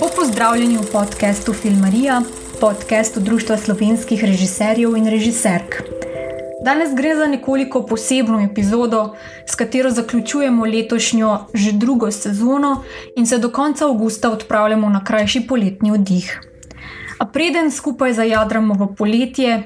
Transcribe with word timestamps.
Lepo 0.00 0.16
pozdravljeni 0.16 0.76
v 0.76 0.86
podkastu 0.92 1.52
Filmarija, 1.52 2.22
podkastu 2.60 3.20
Društva 3.20 3.56
slovenskih 3.56 4.24
režiserjev 4.24 4.96
in 4.96 5.06
režiserk. 5.06 5.82
Danes 6.64 6.94
gre 6.96 7.16
za 7.16 7.26
nekoliko 7.26 7.82
posebno 7.86 8.40
epizodo, 8.40 9.14
s 9.46 9.54
katero 9.54 9.90
zaključujemo 9.90 10.64
letošnjo 10.64 11.38
že 11.54 11.72
drugo 11.72 12.10
sezono 12.10 12.82
in 13.16 13.26
se 13.26 13.38
do 13.38 13.50
konca 13.50 13.84
avgusta 13.84 14.30
odpravljamo 14.30 14.88
na 14.88 15.04
krajši 15.04 15.40
poletni 15.46 15.92
oddih. 15.92 16.40
A 17.18 17.26
preden 17.26 17.70
skupaj 17.70 18.12
zajadramo 18.12 18.74
v 18.74 18.94
poletje, 18.96 19.62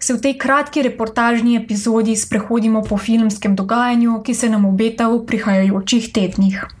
se 0.00 0.14
v 0.14 0.20
tej 0.20 0.38
kratki 0.38 0.82
reportažni 0.82 1.56
epizodi 1.56 2.16
sprehodimo 2.16 2.82
po 2.82 2.98
filmskem 2.98 3.56
dogajanju, 3.56 4.22
ki 4.22 4.34
se 4.34 4.50
nam 4.50 4.64
obeta 4.64 5.08
v 5.08 5.22
prihajajočih 5.26 6.12
tednih. 6.12 6.77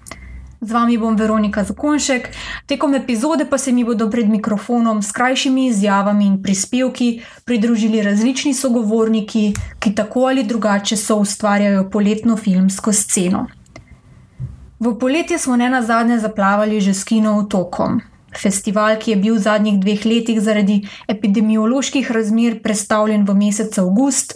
Z 0.60 0.72
vami 0.72 0.98
bom 0.98 1.14
Veronika 1.14 1.62
Zakonšek, 1.64 2.28
tekom 2.66 2.94
epizode 2.94 3.46
pa 3.46 3.58
se 3.58 3.72
mi 3.72 3.84
bodo 3.84 4.10
pred 4.10 4.26
mikrofonom 4.28 5.02
s 5.02 5.12
krajšimi 5.12 5.66
izjavami 5.66 6.26
in 6.26 6.42
prispevki 6.42 7.22
pridružili 7.44 8.02
različni 8.02 8.54
sogovorniki, 8.54 9.52
ki 9.78 9.94
tako 9.94 10.26
ali 10.26 10.42
drugače 10.42 10.96
so 10.96 11.16
ustvarjajo 11.22 11.90
poletno 11.90 12.36
filmsko 12.36 12.92
sceno. 12.92 13.46
V 14.80 14.98
poletje 14.98 15.38
smo 15.38 15.56
ne 15.56 15.70
na 15.70 15.82
zadnje 15.82 16.18
zaplavali 16.18 16.80
že 16.80 16.94
s 16.94 17.04
kino 17.04 17.38
otokom. 17.38 18.00
Festival, 18.42 18.98
ki 18.98 19.10
je 19.10 19.16
bil 19.16 19.34
v 19.34 19.46
zadnjih 19.46 19.78
dveh 19.80 20.06
letih 20.06 20.40
zaradi 20.40 20.82
epidemioloških 21.08 22.10
razmer 22.10 22.62
predstavljen 22.62 23.24
v 23.24 23.34
mesec 23.34 23.78
avgust, 23.78 24.34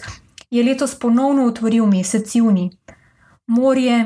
je 0.51 0.63
letos 0.63 0.95
ponovno 0.95 1.45
otvoril 1.45 1.85
mesec 1.85 2.35
juni. 2.35 2.71
Morje, 3.47 4.05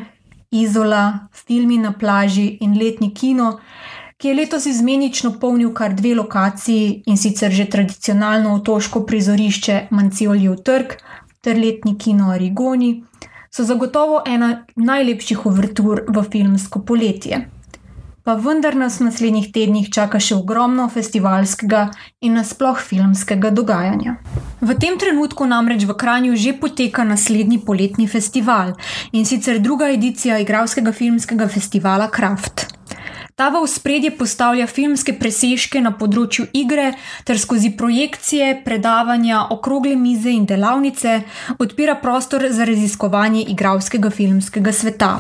Izola, 0.52 1.28
filmi 1.34 1.78
na 1.78 1.92
plaži 1.94 2.58
in 2.62 2.78
letni 2.80 3.14
kino, 3.14 3.58
ki 4.18 4.28
je 4.28 4.36
letos 4.36 4.66
izmenično 4.66 5.34
polnil 5.40 5.74
kar 5.74 5.94
dve 5.94 6.16
lokaciji 6.16 7.04
in 7.06 7.18
sicer 7.18 7.52
že 7.52 7.66
tradicionalno 7.70 8.56
otoško 8.56 9.04
prizorišče 9.06 9.88
Manciolijev 9.92 10.56
trg 10.56 10.96
ter 11.42 11.60
letni 11.60 11.98
kino 11.98 12.32
Arigoni, 12.32 13.04
so 13.52 13.64
zagotovo 13.64 14.24
ena 14.28 14.66
najlepših 14.76 15.46
uvertur 15.46 16.04
v 16.08 16.24
filmsko 16.32 16.82
poletje. 16.86 17.48
Pa 18.24 18.36
vendar 18.36 18.76
nas 18.76 19.00
v 19.00 19.08
naslednjih 19.08 19.52
tednih 19.56 19.88
čaka 19.94 20.20
še 20.20 20.36
ogromno 20.36 20.90
festivalskega 20.92 21.86
in 22.22 22.36
nasploh 22.36 22.82
filmskega 22.90 23.54
dogajanja. 23.56 24.18
V 24.58 24.74
tem 24.74 24.98
trenutku 24.98 25.46
namreč 25.46 25.86
v 25.86 25.94
Kranju 25.94 26.34
že 26.34 26.58
poteka 26.58 27.06
naslednji 27.06 27.62
poletni 27.62 28.10
festival 28.10 28.74
in 29.14 29.22
sicer 29.22 29.62
druga 29.62 29.94
edicija 29.94 30.42
igralskega 30.42 30.90
filmskega 30.90 31.46
festivala 31.46 32.10
Kraft. 32.10 32.77
Ta 33.38 33.52
v 33.54 33.68
spredje 33.70 34.10
postavlja 34.18 34.66
filmske 34.66 35.14
presežke 35.14 35.78
na 35.78 35.92
področju 35.94 36.48
igre 36.58 36.88
ter 37.22 37.38
skozi 37.38 37.70
projekcije, 37.78 38.64
predavanja, 38.66 39.44
okrogle 39.54 39.94
mize 39.94 40.34
in 40.34 40.48
delavnice 40.50 41.20
odpira 41.62 42.00
prostor 42.02 42.48
za 42.50 42.66
raziskovanje 42.66 43.44
igralskega 43.54 44.10
filmskega 44.10 44.74
sveta. 44.74 45.12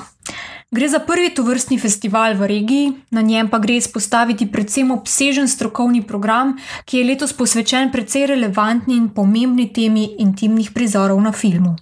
Gre 0.73 0.89
za 0.89 0.99
prvi 1.05 1.29
tovrstni 1.37 1.77
festival 1.77 2.33
v 2.41 2.49
regiji, 2.49 2.95
na 3.13 3.21
njem 3.21 3.51
pa 3.53 3.61
gre 3.61 3.77
izpostaviti 3.77 4.49
predvsem 4.49 4.89
obsežen 4.97 5.45
strokovni 5.47 6.01
program, 6.01 6.57
ki 6.89 6.97
je 6.97 7.07
letos 7.13 7.37
posvečen 7.37 7.93
precej 7.93 8.25
relevantni 8.33 8.97
in 8.97 9.11
pomembni 9.13 9.69
temi 9.69 10.15
intimnih 10.25 10.73
prizorov 10.73 11.21
na 11.21 11.31
filmu. 11.31 11.77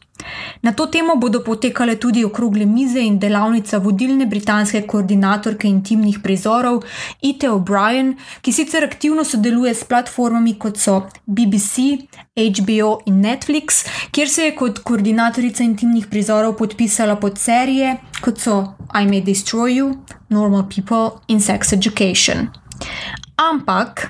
Na 0.62 0.72
to 0.72 0.88
temo 0.88 1.16
bodo 1.16 1.40
potekale 1.44 1.96
tudi 1.96 2.24
okrogle 2.26 2.66
mize 2.66 3.00
in 3.00 3.20
delavnica 3.20 3.78
vodilne 3.78 4.26
britanske 4.26 4.82
koordinatorke 4.88 5.68
intimnih 5.68 6.20
prizorov 6.24 6.84
Ite 7.22 7.50
O'Brien, 7.50 8.16
ki 8.42 8.54
sicer 8.54 8.84
aktivno 8.84 9.24
sodeluje 9.24 9.74
s 9.76 9.84
platformami 9.84 10.56
kot 10.60 10.78
so 10.78 11.02
BBC, 11.26 12.08
HBO 12.36 13.00
in 13.06 13.22
Netflix, 13.22 13.86
kjer 14.12 14.30
se 14.30 14.50
je 14.50 14.56
kot 14.56 14.80
koordinatorica 14.84 15.64
intimnih 15.64 16.08
prizorov 16.12 16.58
podpisala 16.58 17.16
pod 17.16 17.40
serije 17.40 17.98
kot 18.22 18.40
so 18.40 18.60
I 18.94 19.06
May 19.06 19.22
Destroy 19.22 19.78
You, 19.78 19.96
Normal 20.30 20.70
People 20.70 21.22
in 21.28 21.42
Sex 21.42 21.74
Education. 21.74 22.48
Ampak 23.36 24.08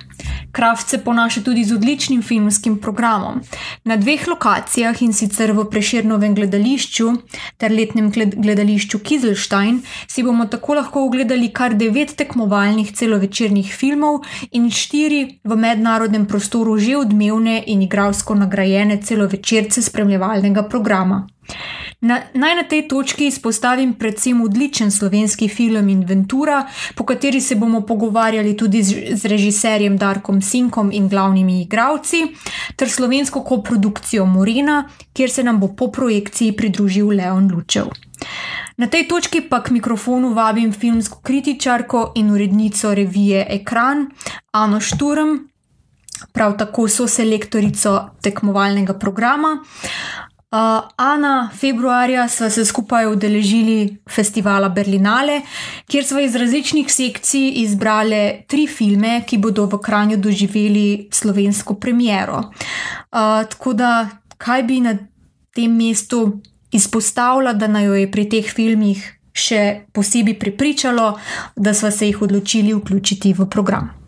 Kraft 0.55 0.87
se 0.89 0.97
ponaša 1.03 1.41
tudi 1.41 1.63
z 1.63 1.75
odličnim 1.75 2.21
filmskim 2.23 2.77
programom. 2.81 3.41
Na 3.83 3.97
dveh 3.97 4.27
lokacijah 4.27 5.01
in 5.01 5.11
sicer 5.13 5.51
v 5.51 5.65
Preširnovem 5.67 6.35
gledališču 6.35 7.09
ter 7.57 7.75
letnem 7.75 8.07
gledališču 8.11 8.99
Kizelstein 8.99 9.81
si 10.07 10.23
bomo 10.23 10.45
tako 10.47 10.79
lahko 10.79 11.03
ogledali 11.09 11.51
kar 11.51 11.75
devet 11.75 12.15
tekmovalnih 12.15 12.95
celovečernih 12.95 13.75
filmov 13.75 14.23
in 14.51 14.71
štiri 14.71 15.39
v 15.43 15.59
mednarodnem 15.59 16.25
prostoru 16.25 16.77
že 16.79 16.95
odmevne 17.03 17.59
in 17.67 17.83
igralsko 17.83 18.35
nagrajene 18.35 19.01
celovečerce 19.03 19.81
spremljevalnega 19.81 20.63
programa. 20.69 21.25
Na, 22.01 22.19
naj 22.33 22.55
na 22.55 22.63
tej 22.63 22.87
točki 22.87 23.27
izpostavim 23.27 23.93
predvsem 23.93 24.41
odličen 24.41 24.91
slovenski 24.91 25.47
film 25.49 25.89
Inventura, 25.89 26.67
po 26.95 27.05
kateri 27.05 27.41
se 27.41 27.55
bomo 27.55 27.81
pogovarjali 27.81 28.57
tudi 28.57 28.83
z, 28.83 29.15
z 29.15 29.25
režiserjem 29.25 29.97
Darkom 29.97 30.41
Sinkom 30.41 30.91
in 30.91 31.07
glavnimi 31.09 31.61
igravci, 31.61 32.27
ter 32.75 32.89
slovensko 32.89 33.43
koprodukcijo 33.43 34.25
Morena, 34.25 34.83
kjer 35.13 35.31
se 35.31 35.43
nam 35.43 35.59
bo 35.59 35.71
po 35.75 35.91
projekciji 35.91 36.51
pridružil 36.51 37.07
Leon 37.07 37.49
Lučev. 37.53 37.89
Na 38.77 38.87
tej 38.87 39.07
točki 39.07 39.41
pa 39.41 39.63
k 39.63 39.71
mikrofonu 39.71 40.33
vabim 40.33 40.73
filmsko 40.73 41.21
kritičarko 41.23 42.11
in 42.15 42.31
urednico 42.31 42.93
revije 42.93 43.45
Ekran, 43.49 44.09
Ano 44.51 44.79
Šturm, 44.79 45.37
prav 46.33 46.57
tako 46.57 46.87
so 46.87 47.07
selektorico 47.07 48.09
tekmovalnega 48.21 48.93
programa. 48.99 49.63
Uh, 50.51 50.87
Ana, 50.95 51.49
februarja 51.59 52.27
smo 52.29 52.49
se 52.49 52.65
skupaj 52.65 53.07
udeležili 53.07 53.97
festivala 54.09 54.69
Berlinale, 54.69 55.41
kjer 55.87 56.05
smo 56.05 56.19
iz 56.19 56.35
različnih 56.35 56.91
sekcij 56.93 57.49
izbrali 57.63 58.45
tri 58.47 58.67
filme, 58.67 59.23
ki 59.27 59.37
bodo 59.37 59.65
v 59.65 59.81
Kranju 59.81 60.17
doživeli 60.17 61.09
slovensko 61.11 61.75
premiero. 61.75 62.37
Uh, 62.37 63.43
tako 63.49 63.73
da, 63.73 64.09
kaj 64.37 64.63
bi 64.63 64.79
na 64.79 64.95
tem 65.55 65.75
mestu 65.75 66.39
izpostavila, 66.71 67.53
da 67.53 67.67
naj 67.67 67.85
jo 67.85 67.99
je 67.99 68.11
pri 68.11 68.29
teh 68.29 68.53
filmih 68.53 69.03
še 69.35 69.61
posebej 69.91 70.39
pripričalo, 70.39 71.11
da 71.55 71.73
smo 71.73 71.91
se 71.91 72.07
jih 72.07 72.21
odločili 72.21 72.73
vključiti 72.73 73.33
v 73.33 73.49
program. 73.49 74.04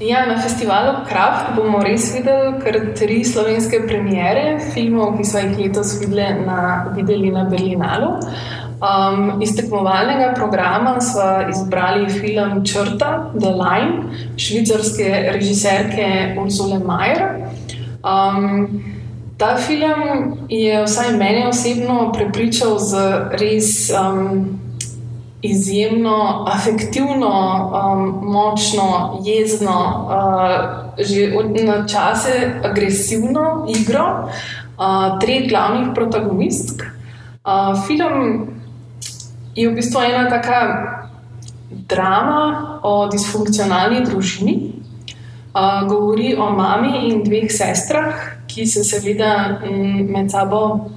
Ja, 0.00 0.26
na 0.26 0.36
festivalu 0.42 1.04
Kraft 1.08 1.54
bomo 1.56 1.78
res 1.84 2.08
videli 2.14 2.58
kar 2.64 2.76
tri 2.98 3.22
slovenske 3.24 3.84
premiere 3.86 4.58
filmov, 4.74 5.14
ki 5.18 5.26
smo 5.28 5.42
jih 5.44 5.60
letos 5.60 5.94
videli 6.00 6.42
na, 6.46 6.58
videli 6.96 7.30
na 7.30 7.44
Berlinalu. 7.48 8.10
Um, 8.84 9.42
iz 9.42 9.54
tekmovalnega 9.56 10.32
programa 10.34 10.98
smo 11.00 11.48
izbrali 11.50 12.10
film 12.10 12.64
Črta, 12.66 13.30
The 13.38 13.52
Line, 13.54 14.26
švicarske 14.36 15.30
režiserke 15.32 16.34
Ursula 16.42 16.80
Mayer. 16.82 17.22
Um, 18.02 18.82
ta 19.38 19.56
film 19.56 20.34
je 20.48 20.82
vsaj 20.84 21.16
meni 21.16 21.46
osebno 21.46 22.12
prepričal 22.12 22.78
z 22.78 23.06
res. 23.40 23.90
Um, 23.94 24.63
izjemno 25.44 26.44
afektivno, 26.48 27.32
um, 27.68 28.32
močno, 28.32 29.20
jezno, 29.24 30.08
uh, 30.08 31.04
že 31.04 31.32
na 31.64 31.86
čase 31.86 32.60
agresivno 32.64 33.66
igro 33.68 34.24
uh, 34.24 35.18
treh 35.20 35.48
glavnih 35.48 35.92
protagonistk. 35.94 36.82
Uh, 37.44 37.76
film 37.86 38.48
je 39.54 39.68
v 39.68 39.74
bistvu 39.74 40.00
ena 40.00 40.28
taka 40.30 40.60
drama 41.70 42.80
o 42.82 43.08
disfunkcionalni 43.12 44.00
družini. 44.04 44.56
Uh, 45.54 45.84
govori 45.88 46.34
o 46.34 46.50
mami 46.50 47.08
in 47.12 47.20
dveh 47.22 47.52
sestrah, 47.52 48.14
ki 48.48 48.66
se 48.66 48.84
seveda 48.84 49.60
med 50.08 50.30
sabo 50.30 50.88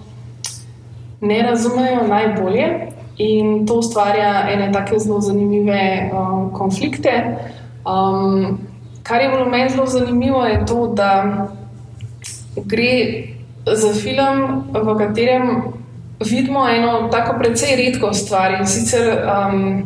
ne 1.21 1.41
razumejo 1.43 2.07
najbolje. 2.07 2.96
In 3.17 3.65
to 3.65 3.79
ustvarja 3.81 4.49
ene 4.51 4.71
tako 4.71 4.99
zelo 4.99 5.21
zanimive 5.21 6.11
um, 6.13 6.51
konflikte. 6.53 7.37
Um, 7.85 8.59
kar 9.03 9.21
je 9.21 9.29
bilo 9.29 9.45
meni 9.49 9.69
zelo 9.69 9.85
zanimivo, 9.85 10.45
je 10.45 10.65
to, 10.65 10.87
da 10.87 11.47
gre 12.55 13.23
za 13.65 13.93
film, 13.93 14.63
v 14.73 14.97
katerem 14.97 15.63
vidimo 16.19 16.69
eno 16.69 17.09
tako 17.11 17.39
precej 17.39 17.75
redko 17.75 18.13
stvar 18.13 18.53
in 18.59 18.67
sicer 18.67 19.17
um, 19.17 19.83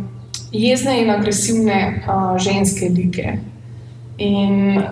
jezne 0.51 1.01
in 1.01 1.09
agresivne 1.09 2.03
uh, 2.07 2.37
ženske 2.37 2.89
like. 2.89 3.37
In 4.17 4.83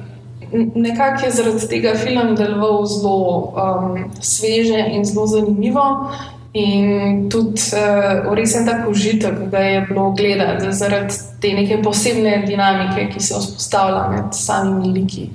nekako 0.76 1.26
je 1.26 1.32
zaradi 1.32 1.68
tega 1.68 1.94
film 1.96 2.36
deloval 2.36 2.86
zelo 2.86 3.54
um, 3.54 4.12
sveže 4.22 4.86
in 4.92 5.06
zelo 5.06 5.28
zanimivo. 5.28 6.12
In 6.54 7.28
tudi 7.30 7.62
uh, 7.78 8.34
res 8.34 8.56
je 8.56 8.64
tako 8.66 8.90
užitek, 8.92 9.34
da 9.52 9.60
je 9.60 9.82
bilo 9.82 10.12
gledati 10.12 10.72
zaradi 10.74 11.14
te 11.42 11.54
neke 11.54 11.78
posebne 11.84 12.44
dinamike, 12.48 13.10
ki 13.14 13.22
se 13.22 13.38
vzpostavlja 13.38 14.08
med 14.10 14.34
samimi 14.34 14.94
liki. 14.94 15.28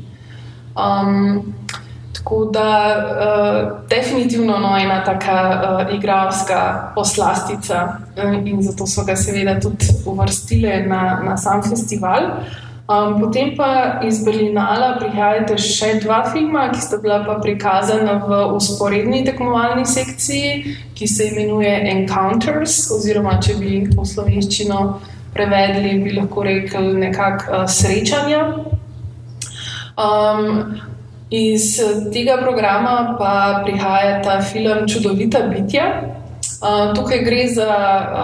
Um, 0.75 1.55
tako 2.19 2.44
da, 2.50 2.66
uh, 2.99 3.88
definitivno 3.88 4.58
no, 4.58 4.75
ena 4.78 5.05
taka 5.05 5.38
uh, 5.55 5.94
igralska 5.94 6.93
poslastica, 6.94 7.99
uh, 8.17 8.34
in 8.49 8.62
zato 8.62 8.87
so 8.87 9.05
ga 9.05 9.17
seveda 9.17 9.60
tudi 9.60 9.87
uvrstili 10.06 10.82
na, 10.88 11.20
na 11.22 11.37
sam 11.37 11.62
festival. 11.62 12.31
Um, 12.84 13.16
potem 13.20 13.56
pa 13.56 14.00
iz 14.04 14.19
Berlinala 14.20 14.98
prihajate 15.00 15.56
še 15.56 15.94
dva 16.02 16.19
filma, 16.28 16.66
ki 16.69 16.82
sta 16.84 16.98
bila 17.00 17.22
pa 17.25 17.38
prikazana 17.40 18.19
v 18.20 18.40
usporedni 18.52 19.22
tekmovalni 19.25 19.86
sekciji, 19.88 20.75
ki 20.92 21.08
se 21.08 21.31
imenuje 21.32 21.70
Encounters, 21.94 22.90
oziroma 22.92 23.38
če 23.40 23.56
bi 23.56 23.78
po 23.88 24.04
slovenščino 24.04 24.81
prevedli, 25.32 25.94
bi 26.04 26.12
lahko 26.19 26.44
rekli 26.44 26.92
nekako 27.06 27.62
uh, 27.62 27.64
srečanja. 27.64 28.42
Um, 29.96 30.76
iz 31.32 31.78
tega 32.12 32.36
programa 32.42 33.16
pa 33.16 33.62
prihaja 33.64 34.20
ta 34.20 34.42
film 34.44 34.84
Čudovita 34.84 35.46
bitja. 35.48 35.88
Uh, 36.64 36.94
tukaj 36.94 37.19
gre 37.25 37.49
za 37.52 37.72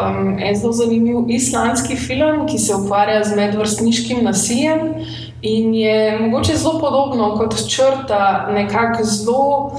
um, 0.08 0.38
en 0.38 0.56
zelo 0.56 0.72
zanimiv 0.72 1.28
islandski 1.28 1.96
film, 1.96 2.46
ki 2.48 2.58
se 2.58 2.75
ukvarja 2.75 3.25
z 3.25 3.37
medvrstniškim 3.37 4.25
nasiljem 4.25 4.94
in 5.42 5.75
je 5.75 6.19
mogoče 6.20 6.56
zelo 6.56 6.78
podobno 6.81 7.34
kot 7.37 7.54
črta, 7.69 8.48
nekako 8.52 9.04
zelo 9.04 9.72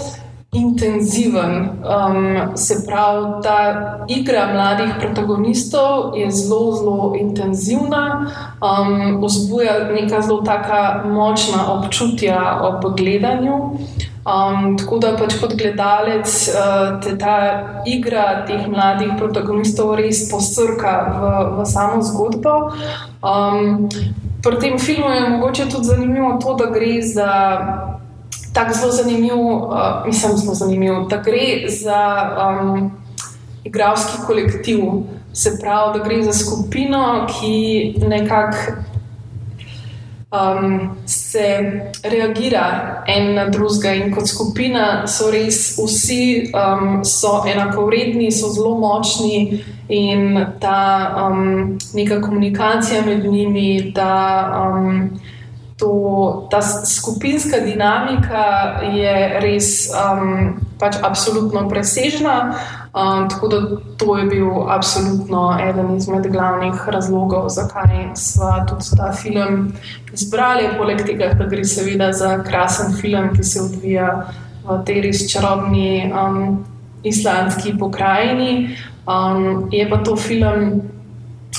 intenziven. 0.52 1.70
Um, 1.82 2.58
se 2.58 2.86
pravi, 2.86 3.26
ta 3.44 3.58
igra 4.08 4.54
mladih 4.54 4.94
protagonistov 5.00 6.18
je 6.18 6.32
zelo, 6.32 6.72
zelo 6.72 7.14
intenzivna, 7.20 8.32
um, 8.62 9.24
vzbuja 9.24 9.90
neka 9.94 10.22
zelo 10.22 10.42
taka 10.42 11.04
močna 11.06 11.74
občutja 11.74 12.60
ob 12.62 12.98
gledanju. 12.98 13.58
Um, 14.22 14.78
tako 14.78 15.00
da 15.02 15.16
pač 15.18 15.34
kot 15.42 15.56
gledalec 15.58 16.30
uh, 16.54 17.00
te 17.02 17.16
ta 17.18 17.38
igra 17.90 18.44
teh 18.46 18.68
mladih 18.70 19.16
protagonistov 19.18 19.96
res 19.98 20.28
posrka 20.30 20.94
v, 21.10 21.32
v 21.58 21.66
samo 21.66 22.04
zgodbo. 22.06 22.54
Um, 23.26 23.90
pri 24.46 24.60
tem 24.62 24.78
filmu 24.78 25.10
je 25.10 25.30
mogoče 25.30 25.66
tudi 25.74 25.90
zanimivo 25.90 26.36
to, 26.38 26.54
da 26.54 26.70
gre 26.70 27.02
za 27.02 27.32
tako 28.54 28.78
zelo 28.78 28.92
zanimiv, 28.92 29.42
uh, 29.42 30.06
mislim, 30.06 30.38
zelo 30.38 30.54
zanimiv, 30.54 31.02
da 31.10 31.18
gre 31.26 31.66
za 31.66 32.02
um, 32.38 32.92
igralski 33.66 34.22
kolektiv. 34.28 34.86
Se 35.34 35.56
pravi, 35.62 35.98
da 35.98 36.06
gre 36.06 36.24
za 36.24 36.34
skupino, 36.34 37.26
ki 37.26 37.96
nekako 38.06 38.91
um, 40.32 40.90
se 41.06 41.82
reagira 42.04 43.04
en 43.08 43.36
na 43.36 43.46
drugega, 43.50 43.94
in 43.94 44.14
kot 44.16 44.28
skupina 44.28 45.08
so 45.08 45.32
res 45.32 45.76
vsi 45.78 46.52
um, 46.56 47.04
so 47.04 47.44
enakovredni, 47.48 48.32
so 48.32 48.50
zelo 48.54 48.78
močni, 48.80 49.64
in 49.90 50.40
ta 50.60 51.28
um, 51.28 51.78
neka 51.94 52.22
komunikacija 52.22 53.02
med 53.06 53.26
njimi, 53.26 53.92
ta, 53.96 54.48
um, 54.64 55.20
to, 55.78 56.48
ta 56.52 56.62
skupinska 56.86 57.60
dinamika 57.60 58.80
je 58.94 59.40
res 59.44 59.90
um, 59.92 60.62
pač 60.80 60.96
absolutno 61.04 61.68
presežna. 61.70 62.56
Um, 62.92 63.30
tako 63.30 63.48
da 63.48 63.58
to 63.98 64.18
je 64.18 64.26
bil 64.26 64.48
absolutno 64.68 65.58
eden 65.70 65.96
izmed 65.96 66.28
glavnih 66.28 66.74
razlogov, 66.88 67.50
zakaj 67.50 68.16
smo 68.16 68.66
tudi 68.70 68.86
ta 68.98 69.14
film 69.14 69.74
izbrali. 70.14 70.68
Poleg 70.78 71.06
tega, 71.06 71.32
da 71.40 71.48
gre 71.48 71.64
seveda 71.64 72.12
za 72.14 72.44
krasen 72.44 72.92
film, 73.02 73.32
ki 73.36 73.44
se 73.44 73.62
odvija 73.62 74.28
v 74.68 74.84
tej 74.86 75.02
res 75.08 75.24
čarobni 75.32 76.12
um, 76.12 76.66
islandski 77.04 77.78
pokrajini. 77.80 78.76
Um, 79.08 79.70
je 79.72 79.90
pa 79.90 80.04
to 80.04 80.16
film 80.16 80.82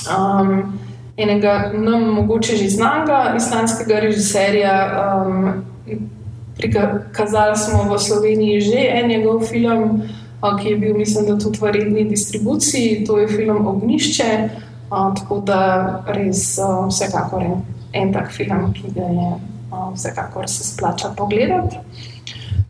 um, 0.05 0.79
enega 1.17 1.71
nam 1.73 2.13
mogoče 2.13 2.55
že 2.55 2.69
znanega 2.69 3.33
islandskega 3.37 3.99
režiserja. 3.99 4.75
Um, 5.01 5.65
Prikazali 6.57 7.57
smo 7.57 7.89
v 7.89 7.97
Sloveniji 7.99 8.61
že 8.61 8.81
en 9.01 9.07
njegov 9.09 9.41
film 9.49 10.03
ki 10.59 10.69
je 10.69 10.77
bil, 10.77 10.97
mislim, 10.97 11.25
da 11.25 11.37
tudi 11.39 11.61
v 11.61 11.71
redni 11.71 12.03
distribuciji, 12.09 13.03
to 13.07 13.19
je 13.19 13.27
film 13.27 13.67
Ognišče. 13.67 14.49
Tako 14.89 15.39
da 15.41 15.59
res 16.13 16.59
vsekakor 16.87 17.41
je 17.41 17.53
en 17.93 18.11
tak 18.13 18.31
film, 18.31 18.73
ki 18.73 18.91
ga 18.93 19.07
je 19.07 19.29
vsekakor 19.93 20.49
se 20.49 20.63
splača 20.63 21.13
pogledati. 21.17 21.77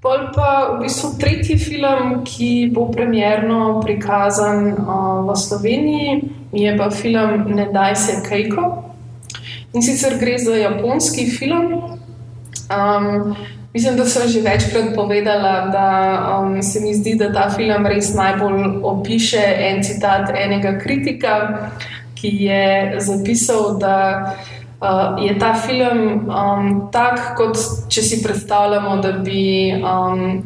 Pol 0.04 0.28
pa 0.36 0.76
v 0.76 0.84
bistvu 0.84 1.14
tretji 1.20 1.56
film, 1.58 2.24
ki 2.28 2.70
bo 2.76 2.90
premjerno 2.92 3.80
prikazan 3.84 4.76
v 5.28 5.36
Sloveniji, 5.36 6.22
je 6.52 6.78
pa 6.78 6.90
film 6.92 7.56
Ne 7.56 7.70
daj 7.72 7.96
se 7.96 8.20
Kejko. 8.28 8.84
In 9.74 9.82
sicer 9.82 10.20
gre 10.20 10.38
za 10.38 10.56
japonski 10.60 11.30
film. 11.32 11.98
Um, 12.68 13.36
Mislim, 13.74 13.96
da 13.98 14.06
sem 14.06 14.28
že 14.30 14.42
večkrat 14.42 14.94
povedala, 14.96 15.68
da 15.74 15.88
um, 16.40 16.62
se 16.64 16.80
mi 16.80 16.94
zdi, 16.94 17.16
da 17.16 17.32
ta 17.34 17.50
film 17.50 17.86
res 17.90 18.14
najbolj 18.14 18.84
opiše 18.84 19.42
en 19.42 19.84
citat 19.84 20.30
enega 20.30 20.78
kritika, 20.80 21.38
ki 22.14 22.30
je 22.46 22.96
zapisal, 23.02 23.80
da 23.82 23.98
uh, 24.78 25.18
je 25.26 25.40
ta 25.40 25.56
film 25.58 26.30
um, 26.30 26.68
tak, 26.92 27.34
kot 27.38 27.58
če 27.90 28.02
si 28.02 28.20
predstavljamo, 28.24 28.98
da 29.02 29.12
bi 29.12 29.74
um, 29.82 30.44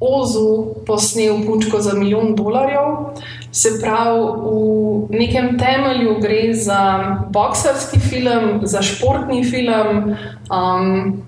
Ozu 0.00 0.76
posnel 0.86 1.40
punčko 1.46 1.80
za 1.80 1.96
milijon 1.96 2.36
dolarjev. 2.38 3.16
Se 3.50 3.80
pravi, 3.80 4.20
v 5.10 5.16
nekem 5.18 5.56
temelju 5.58 6.20
gre 6.22 6.52
za 6.54 6.82
boksarski 7.34 7.98
film, 7.98 8.60
za 8.62 8.82
športni 8.82 9.42
film. 9.42 10.14
Um, 10.52 11.24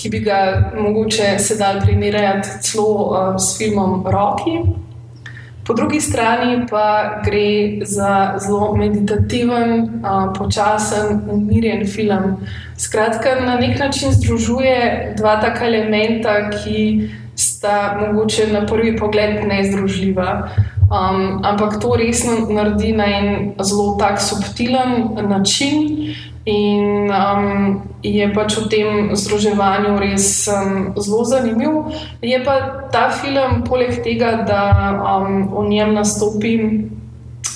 ki 0.00 0.08
bi 0.08 0.20
ga 0.24 0.70
mogoče 0.78 1.34
sedaj 1.38 1.80
primerjati 1.80 2.48
celo 2.64 2.84
uh, 2.86 3.34
s 3.36 3.58
filmom 3.58 4.04
Rocky. 4.06 4.62
Po 5.66 5.74
drugi 5.74 6.00
strani 6.00 6.66
pa 6.70 7.20
gre 7.24 7.84
za 7.84 8.38
zelo 8.40 8.72
meditativen, 8.76 9.82
uh, 9.82 10.32
počasen, 10.38 11.20
umirjen 11.30 11.86
film. 11.86 12.36
Skratka, 12.76 13.34
na 13.44 13.58
nek 13.60 13.78
način 13.78 14.12
združuje 14.12 15.14
dva 15.18 15.36
taka 15.40 15.66
elementa, 15.66 16.50
ki 16.50 17.10
sta 17.36 17.98
mogoče 18.00 18.48
na 18.52 18.66
prvi 18.66 18.96
pogled 18.96 19.44
nezdružljiva. 19.46 20.48
Um, 20.90 21.44
ampak 21.44 21.76
to 21.80 21.94
resno 21.94 22.48
naredi 22.50 22.92
na 22.92 23.04
en 23.06 23.52
zelo 23.62 23.96
tak 24.00 24.20
subtilen 24.20 25.12
način. 25.28 25.86
In 26.48 27.10
um, 27.12 27.82
je 28.02 28.24
pač 28.32 28.56
v 28.56 28.64
tem 28.72 28.88
združevanju 29.12 29.92
res 30.00 30.48
um, 30.48 30.96
zelo 30.96 31.24
zanimiv. 31.28 31.92
Je 32.24 32.40
pa 32.40 32.88
ta 32.88 33.10
film, 33.12 33.60
poleg 33.68 34.00
tega, 34.00 34.40
da 34.48 34.62
um, 35.20 35.44
v 35.52 35.68
njem 35.68 35.92
nastopi 35.92 36.54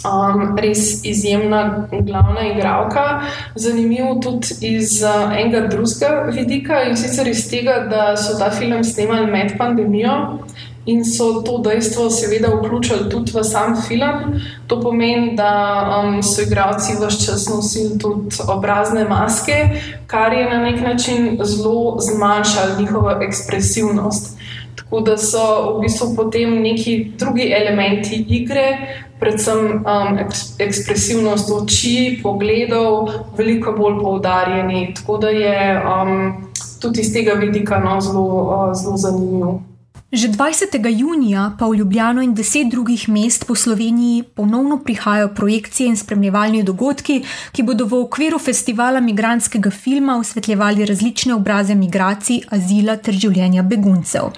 um, 0.05 0.57
res 0.61 1.01
izjemna 1.01 1.89
glavna 1.89 2.45
igralka, 2.53 3.25
zanimiv 3.57 4.21
tudi 4.21 4.53
iz 4.77 5.01
uh, 5.01 5.33
enega 5.33 5.65
drugega 5.73 6.29
vidika 6.29 6.83
in 6.85 6.97
sicer 6.97 7.29
iz 7.29 7.49
tega, 7.49 7.87
da 7.89 8.17
so 8.21 8.37
ta 8.39 8.51
film 8.53 8.85
snemali 8.85 9.33
med 9.33 9.57
pandemijo 9.59 10.45
in 10.87 11.05
so 11.05 11.43
to 11.43 11.59
dejstvo 11.59 12.11
seveda 12.11 12.49
vključili 12.49 13.11
tudi 13.11 13.33
v 13.35 13.45
sam 13.45 13.77
film. 13.89 14.41
To 14.67 14.81
pomeni, 14.81 15.37
da 15.37 15.83
um, 16.05 16.23
so 16.23 16.43
igralci 16.43 16.93
vse 16.93 17.27
čas 17.27 17.49
nosili 17.49 17.99
tudi 17.99 18.37
obrazne 18.49 19.05
maske, 19.05 19.81
kar 20.07 20.33
je 20.33 20.51
na 20.51 20.59
nek 20.59 20.81
način 20.81 21.39
zelo 21.43 21.97
zmanjšalo 22.01 22.81
njihovo 22.81 23.11
ekspresivnost. 23.11 24.39
Tako 24.77 25.01
da 25.01 25.17
so 25.19 25.77
v 25.77 25.81
bistvu 25.81 26.15
potem 26.17 26.63
neki 26.63 27.13
drugi 27.19 27.53
elementi 27.53 28.25
igre, 28.29 28.79
predvsem 29.21 29.59
um, 29.59 30.19
ekspresivnost 30.59 31.51
oči, 31.51 32.21
pogledov, 32.23 33.09
veliko 33.39 33.73
bolj 33.73 34.01
poudarjeni. 34.03 34.95
Tako 34.95 35.19
da 35.19 35.29
je 35.29 35.83
um, 35.83 36.33
tudi 36.81 37.01
iz 37.01 37.13
tega 37.13 37.33
vidika 37.33 37.79
no, 37.79 38.01
zelo, 38.01 38.27
uh, 38.27 38.75
zelo 38.75 38.97
zanimivo. 38.97 39.74
Že 40.15 40.29
20. 40.29 40.79
junija 40.95 41.57
pa 41.59 41.67
v 41.67 41.75
Ljubljano 41.75 42.23
in 42.23 42.35
deset 42.35 42.69
drugih 42.71 43.09
mest 43.09 43.47
po 43.47 43.55
Sloveniji 43.55 44.23
ponovno 44.23 44.79
prihajajo 44.79 45.29
projekcije 45.35 45.89
in 45.89 45.97
spremljevalni 45.97 46.63
dogodki, 46.63 47.25
ki 47.53 47.63
bodo 47.63 47.89
v 47.91 47.99
okviru 47.99 48.39
festivala 48.39 49.01
migranskega 49.01 49.71
filma 49.71 50.15
osvetljevali 50.19 50.87
različne 50.87 51.35
obraze 51.35 51.75
migracij, 51.75 52.45
azila 52.51 52.97
ter 52.97 53.15
življenja 53.15 53.63
beguncev. 53.63 54.31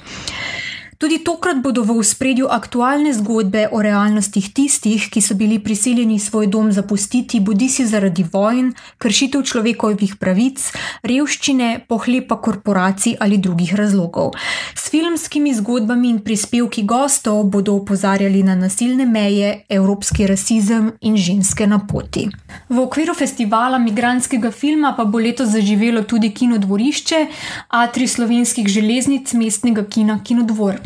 Tudi 0.96 1.18
tokrat 1.20 1.58
bodo 1.60 1.82
v 1.84 2.00
spredju 2.00 2.48
aktualne 2.48 3.12
zgodbe 3.12 3.66
o 3.68 3.82
realnostih 3.84 4.48
tistih, 4.48 5.10
ki 5.12 5.20
so 5.20 5.34
bili 5.36 5.58
prisiljeni 5.60 6.16
svoj 6.16 6.46
dom 6.48 6.70
zapustiti, 6.72 7.40
bodi 7.40 7.68
si 7.68 7.84
zaradi 7.84 8.24
vojn, 8.24 8.70
kršitev 8.96 9.44
človekovih 9.44 10.14
pravic, 10.16 10.64
revščine, 11.04 11.84
pohlepa 11.84 12.38
korporacij 12.40 13.18
ali 13.20 13.36
drugih 13.36 13.74
razlogov. 13.76 14.32
S 14.72 14.88
filmskimi 14.88 15.52
zgodbami 15.58 16.08
in 16.14 16.22
prispevki 16.24 16.86
gostov 16.88 17.44
bodo 17.52 17.76
opozarjali 17.76 18.40
na 18.42 18.56
nasilne 18.56 19.04
meje, 19.04 19.66
evropski 19.68 20.24
rasizem 20.26 20.94
in 21.04 21.20
ženske 21.20 21.68
na 21.68 21.82
poti. 21.84 22.24
V 22.72 22.80
okviru 22.80 23.12
festivala 23.12 23.76
migranskega 23.78 24.48
filma 24.50 24.94
pa 24.96 25.04
bo 25.04 25.20
letos 25.20 25.52
zaživelo 25.52 26.06
tudi 26.08 26.32
kinodvorišče 26.32 27.26
Atri 27.68 28.08
slovenskih 28.08 28.64
železnic 28.64 29.36
mestnega 29.36 29.84
kina 29.84 30.22
Kinodvor. 30.24 30.85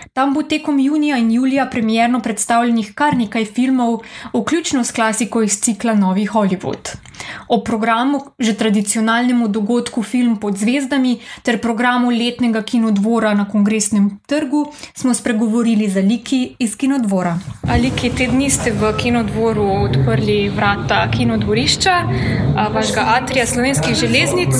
Tam 0.21 0.33
bo 0.33 0.43
tekom 0.43 0.79
junija 0.79 1.17
in 1.17 1.31
julija 1.31 1.65
premjerno 1.65 2.19
predstavljenih 2.19 2.91
kar 2.95 3.17
nekaj 3.17 3.45
filmov, 3.45 3.99
vključno 4.33 4.83
s 4.83 4.91
klasiko 4.91 5.41
iz 5.41 5.61
cikla 5.61 5.95
Novi 5.95 6.25
Hollywood. 6.25 6.95
O 7.47 7.63
programu, 7.63 8.19
že 8.39 8.53
tradicionalnemu 8.57 9.47
dogodku 9.47 10.03
Film 10.03 10.37
pod 10.37 10.57
zvezdami 10.57 11.19
ter 11.43 11.61
programu 11.61 12.09
letnega 12.09 12.61
kinodvora 12.61 13.33
na 13.33 13.45
kongresnem 13.49 14.19
trgu, 14.27 14.65
smo 14.93 15.13
spregovorili 15.13 15.89
za 15.89 15.99
Liki 15.99 16.55
iz 16.59 16.75
kinodvora. 16.77 17.37
Aliki, 17.69 18.09
te 18.17 18.27
dni 18.27 18.49
ste 18.49 18.71
v 18.71 18.93
kinodvoru 18.97 19.63
odprli 19.63 20.49
vrata 20.49 21.07
kinodvorišča, 21.11 21.95
vašega 22.73 23.05
atrija 23.21 23.45
slovenskih 23.45 23.95
železnic, 23.95 24.53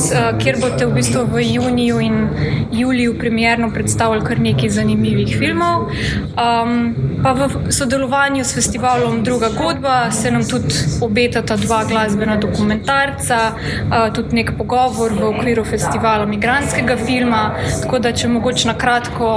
kjer 0.44 0.62
boste 0.62 0.86
v 0.86 0.94
bistvu 0.94 1.26
v 1.34 1.46
juniju 1.54 2.00
in 2.00 2.30
juliju 2.72 3.18
premjerno 3.20 3.72
predstavili 3.74 4.26
kar 4.26 4.40
nekaj 4.40 4.70
zanimivih 4.70 5.38
filmov. 5.40 5.51
Um, 5.52 6.96
pa 7.24 7.34
v 7.34 7.72
sodelovanju 7.72 8.44
s 8.44 8.54
festivalom 8.54 9.24
Druga 9.24 9.50
godba 9.50 10.12
se 10.12 10.32
nam 10.32 10.44
tudi 10.48 10.74
obetata 11.02 11.56
dva 11.56 11.84
glasbena 11.84 12.38
dokumentarca, 12.38 13.40
uh, 13.52 14.14
tudi 14.14 14.36
nek 14.36 14.52
pogovor 14.58 15.14
v 15.14 15.28
okviru 15.30 15.66
festivala 15.66 16.26
Migranskega 16.26 16.98
filma. 17.06 17.42
Tako 17.82 18.00
da, 18.00 18.12
če 18.12 18.28
mogoče 18.28 18.68
na 18.68 18.78
kratko 18.78 19.30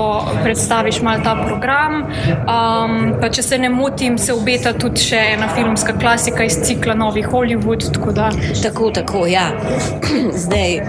predstaviš 0.42 1.00
malo 1.02 1.24
ta 1.24 1.34
program. 1.46 2.02
Um, 2.04 3.14
pa 3.20 3.28
če 3.28 3.42
se 3.42 3.58
ne 3.58 3.68
motim, 3.68 4.18
se 4.18 4.32
obeta 4.32 4.72
tudi 4.72 5.02
še 5.02 5.20
ena 5.34 5.48
filmska 5.54 5.96
klasika 6.00 6.44
iz 6.44 6.58
cikla 6.64 6.94
Novi 6.94 7.22
Hollywood. 7.22 7.90
Tako, 7.94 8.12
da... 8.12 8.30
tako, 8.62 8.90
tako, 8.90 9.26
ja. 9.26 9.50
Zdaj, 10.44 10.80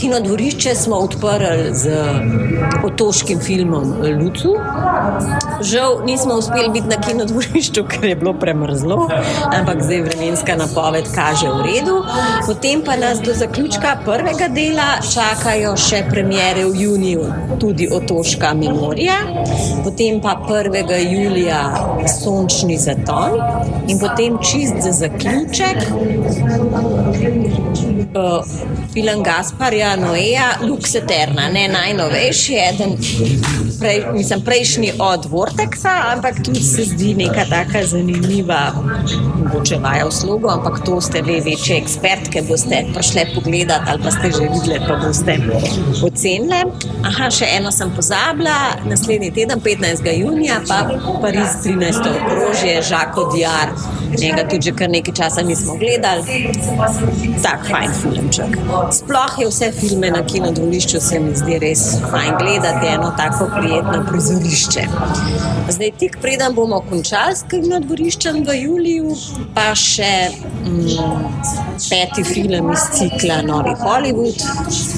kinodvorišče 0.00 0.74
smo 0.74 0.96
odprli 1.04 1.74
z 1.74 1.96
otoškim 2.84 3.40
filmom 3.40 3.94
Lud. 4.20 4.33
Lucu. 4.34 4.54
Žal 5.60 6.02
nismo 6.04 6.34
uspeli 6.34 6.68
biti 6.68 6.88
na 6.88 6.96
kinodvorišču, 6.96 7.84
ker 7.90 8.04
je 8.04 8.16
bilo 8.16 8.34
premrzlo, 8.34 9.08
ampak 9.58 9.82
zdaj 9.82 10.02
vremenska 10.02 10.56
napoved 10.56 11.04
kaže 11.14 11.48
v 11.48 11.62
redu. 11.62 12.02
Potem 12.46 12.82
pa 12.84 12.96
nas 12.96 13.20
do 13.20 13.34
zaključka 13.34 13.96
prvega 14.04 14.48
dela 14.48 14.98
čakajo 15.14 15.76
še 15.76 16.04
premjere 16.10 16.64
v 16.66 16.82
juniju, 16.82 17.26
tudi 17.60 17.88
otoška 17.92 18.54
Memorija, 18.54 19.18
potem 19.84 20.20
pa 20.20 20.36
1. 20.48 20.74
julija 21.12 21.62
Sončni 22.08 22.78
zaton 22.78 23.38
in 23.88 23.98
potem 23.98 24.38
čist 24.42 24.82
za 24.82 24.92
zaključek. 24.92 25.76
Uh, 28.14 28.44
film 28.92 29.22
Gasparja 29.22 29.96
Noeja, 29.96 30.58
Lux 30.62 30.94
Eterna, 30.94 31.48
ne 31.48 31.68
najnovejši, 31.68 32.54
eden 32.68 32.96
prej, 33.80 34.04
mislim, 34.12 34.40
prejšnji 34.40 34.92
od 34.98 35.26
Vortexa, 35.30 36.12
ampak 36.12 36.42
tudi 36.44 36.62
se 36.62 36.84
zdi 36.84 37.14
neka 37.14 37.44
taka 37.50 37.84
zanimiva, 37.86 38.72
mogoče 39.44 39.78
vaja 39.82 40.06
v 40.06 40.12
slogu, 40.12 40.48
ampak 40.48 40.84
to 40.84 41.00
ste 41.00 41.22
vi 41.22 41.40
večje 41.40 41.76
ekspertke, 41.76 42.42
boste 42.48 42.84
prišle 42.94 43.26
pogledati 43.34 43.90
ali 43.90 44.02
pa 44.02 44.10
ste 44.10 44.30
že 44.30 44.48
videli, 44.52 44.80
pa 44.88 44.96
boste 45.06 45.38
ocenili. 46.02 46.62
Aha, 47.04 47.30
še 47.30 47.48
eno 47.58 47.72
sem 47.72 47.90
pozabila, 47.96 48.78
naslednji 48.88 49.30
teden, 49.30 49.60
15. 49.60 50.08
junija, 50.18 50.60
pa 50.68 50.84
Pariz 51.20 51.60
13. 51.64 52.08
okrožje, 52.14 52.82
Žako 52.82 53.30
Diar, 53.34 53.74
njega 54.20 54.48
tudi 54.48 54.62
že 54.70 54.72
kar 54.72 54.90
nekaj 54.90 55.14
časa 55.14 55.42
nismo 55.42 55.76
gledali. 55.76 56.22
Tak 57.42 57.68
fajn 57.70 57.90
filmček. 58.02 58.58
Sploh 58.92 59.38
je 59.38 59.48
vse 59.48 59.72
filme 59.72 60.10
na 60.10 60.22
kinodvorišču, 60.26 61.00
se 61.00 61.20
mi 61.20 61.34
zdi 61.36 61.58
res 61.58 61.84
fajn 62.10 62.34
gledati 62.38 62.86
eno 62.86 63.12
tako 63.16 63.50
prijetno 63.58 64.04
prizorišče. 64.10 64.86
Zdaj, 65.68 65.90
tik 65.98 66.18
preden 66.22 66.54
bomo 66.54 66.80
končali 66.90 67.36
s 67.36 67.44
tem 67.50 67.64
dvoriščem 67.86 68.42
v 68.46 68.56
Juliju, 68.60 69.16
pa 69.54 69.72
še 69.78 70.12
mm, 70.66 71.24
peti 71.88 72.24
film 72.24 72.72
iz 72.72 72.86
cikla 72.96 73.40
Novi 73.46 73.74
Hollywood, 73.80 74.44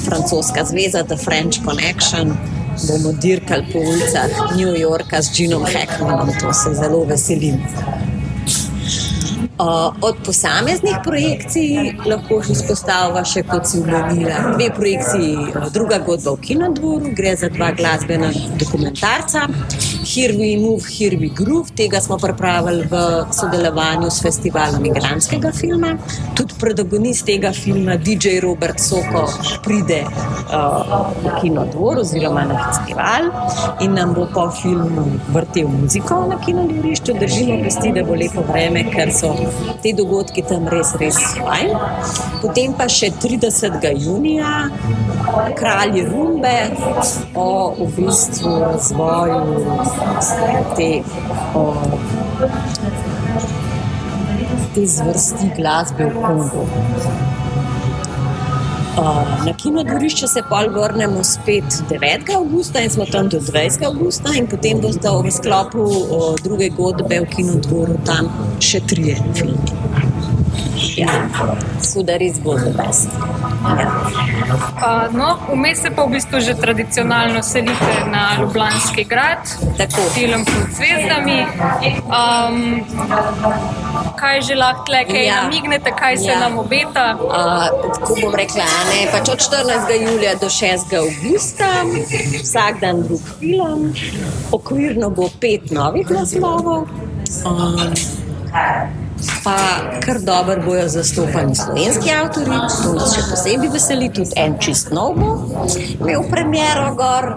francoska 0.04 0.64
zveza 0.64 1.04
The 1.04 1.16
French 1.16 1.62
Connection. 1.64 2.36
Bomo 2.76 3.12
dirkali 3.12 3.64
po 3.72 3.80
ulicah 3.80 4.56
New 4.56 4.74
Yorka 4.76 5.22
z 5.22 5.32
Ginom 5.32 5.64
Hackmanom, 5.64 6.28
to 6.40 6.52
se 6.52 6.74
zelo 6.74 7.04
veselim. 7.08 7.62
Od 9.58 10.16
posameznih 10.24 10.96
projekcij 11.04 11.94
lahko 12.04 12.42
izpostavlja 12.52 13.22
še 13.24 13.42
kot 13.48 13.64
si 13.64 13.78
umenila 13.80 14.52
dve 14.52 14.66
projekciji, 14.76 15.70
druga 15.72 15.96
godba 16.04 16.34
v 16.34 16.42
Kinodvoru, 16.44 17.12
gre 17.16 17.32
za 17.40 17.48
dva 17.48 17.70
glasbena 17.72 18.28
dokumentarca. 18.60 19.46
Here 20.06 20.36
we 20.36 20.56
move, 20.60 20.84
here 20.84 21.16
we 21.16 21.30
groove, 21.32 21.72
tega 21.74 22.00
smo 22.04 22.18
pripravili 22.20 22.84
v 22.90 23.00
sodelovanju 23.32 24.10
s 24.10 24.20
festivalom 24.22 24.84
Migranskega 24.84 25.50
filma. 25.56 25.94
Tudi 26.36 26.54
protagonist 26.60 27.24
tega 27.26 27.50
filma, 27.56 27.96
DJ 27.96 28.36
Robert 28.44 28.80
Soko, 28.80 29.24
pride 29.64 30.02
uh, 30.04 31.08
v 31.24 31.32
Kinodvor 31.40 32.04
oziroma 32.04 32.44
na 32.44 32.60
festival 32.68 33.32
in 33.80 33.96
nam 33.96 34.12
bo 34.14 34.28
po 34.28 34.50
filmu 34.52 35.08
vrtel 35.32 35.72
muziko 35.72 36.26
na 36.28 36.36
kinodvorišču. 36.44 37.16
Držimo 37.24 37.58
pesti, 37.64 37.96
da 37.96 38.04
bo 38.04 38.14
lepo 38.14 38.44
vreme, 38.52 38.84
ker 38.92 39.10
so 39.16 39.32
te 39.82 39.92
dogodki 39.96 40.44
tam 40.46 40.68
res, 40.72 40.92
res 41.00 41.18
fajn. 41.38 41.72
Potem 42.42 42.74
pa 42.78 42.88
še 42.92 43.10
30. 43.22 43.86
junija, 44.02 44.52
kralji 45.58 46.04
Rumbe 46.08 46.56
o 47.34 47.48
v 47.78 47.88
bistvu 47.96 48.58
razvoju 48.64 49.40
te, 50.76 50.90
o, 51.54 51.64
te 54.74 54.86
zvrsti 54.96 55.52
glasbe 55.56 56.10
v 56.10 56.22
Kongu. 56.22 57.35
Na 58.96 59.52
kinodvorišče 59.62 60.26
se 60.26 60.42
pol 60.48 60.70
vrnemo 60.72 61.24
spet 61.24 61.64
9. 61.90 62.30
augusta 62.36 62.80
in 62.80 62.90
smo 62.90 63.04
tam 63.04 63.28
do 63.28 63.38
20. 63.38 63.84
augusta 63.84 64.32
in 64.38 64.46
potem 64.48 64.80
boste 64.80 65.10
v 65.24 65.30
sklopu 65.30 65.84
druge 66.44 66.68
godbe 66.68 67.20
v 67.20 67.28
kinodvoru 67.36 67.98
tam 68.08 68.32
še 68.60 68.80
trije 68.88 69.18
filmi. 69.36 70.35
Ja, 70.96 71.08
bo 72.44 72.58
za 72.58 72.70
vas. 72.78 73.08
Ja. 73.78 75.08
No, 75.12 75.38
vmes 75.52 75.82
se 75.82 75.90
pa 75.90 76.04
v 76.04 76.10
bistvu 76.10 76.40
že 76.40 76.54
tradicionalno 76.54 77.42
selite 77.42 78.04
na 78.10 78.36
Ljubljanski 78.40 79.04
grad, 79.04 79.38
tako 79.76 80.00
film 80.14 80.44
pod 80.44 80.68
zvezdami. 80.76 81.46
Um, 82.06 82.84
kaj 84.16 84.40
že 84.40 84.54
lahko 84.54 84.84
tle, 84.84 85.04
ja. 85.24 85.42
namignete, 85.42 85.92
kaj 85.98 86.16
se 86.16 86.32
ja. 86.32 86.40
nam 86.40 86.58
obeta? 86.58 87.16
Uh, 87.20 87.92
tako 87.94 88.16
bom 88.22 88.34
rekla, 88.34 88.64
ne, 88.90 89.06
pač 89.12 89.28
od 89.28 89.38
14. 89.38 90.10
julija 90.10 90.34
do 90.34 90.46
6. 90.48 90.96
augusta, 90.96 91.70
vsak 92.42 92.80
dan 92.80 93.02
drug 93.02 93.20
film, 93.40 93.92
okvirno 94.52 95.10
bo 95.10 95.28
pet 95.40 95.70
novih 95.70 96.10
naslovov. 96.10 96.88
Um, 97.44 98.25
pa 99.44 99.56
kar 100.04 100.18
dobro 100.20 100.62
bojo 100.64 100.88
zastopani 100.88 101.54
slovenski 101.54 102.10
avtori, 102.22 102.58
to 102.82 102.92
nas 102.94 103.14
še 103.14 103.22
posebej 103.30 103.70
veseli, 103.72 104.08
tudi 104.12 104.36
en 104.36 104.56
čist 104.60 104.92
nov 104.94 105.16
bo 105.16 105.30
imel 106.00 106.26
premjero 106.30 106.90
gor. 106.98 107.30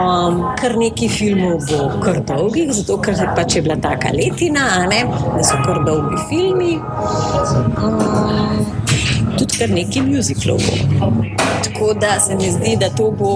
Um, 0.00 0.42
kar 0.60 0.76
nekaj 0.80 1.12
filmov 1.14 1.64
bo 1.70 1.88
kar 2.04 2.20
dolgih, 2.26 2.72
zato 2.76 2.98
ker 3.02 3.16
je 3.16 3.28
pač 3.36 3.58
bila 3.64 3.78
taka 3.80 4.12
letina, 4.16 4.66
ne, 4.90 5.02
da 5.08 5.42
so 5.46 5.58
kar 5.64 5.82
dolgi 5.86 6.20
filmi. 6.28 6.74
Um, 7.80 8.66
tudi 9.38 9.52
kar 9.56 9.72
nekaj 9.72 10.06
muziklov 10.10 10.60
bo. 10.66 11.12
Tako 11.64 11.94
da 12.00 12.18
se 12.20 12.36
mi 12.36 12.52
zdi, 12.52 12.76
da 12.80 12.92
to 12.92 13.10
bo. 13.10 13.34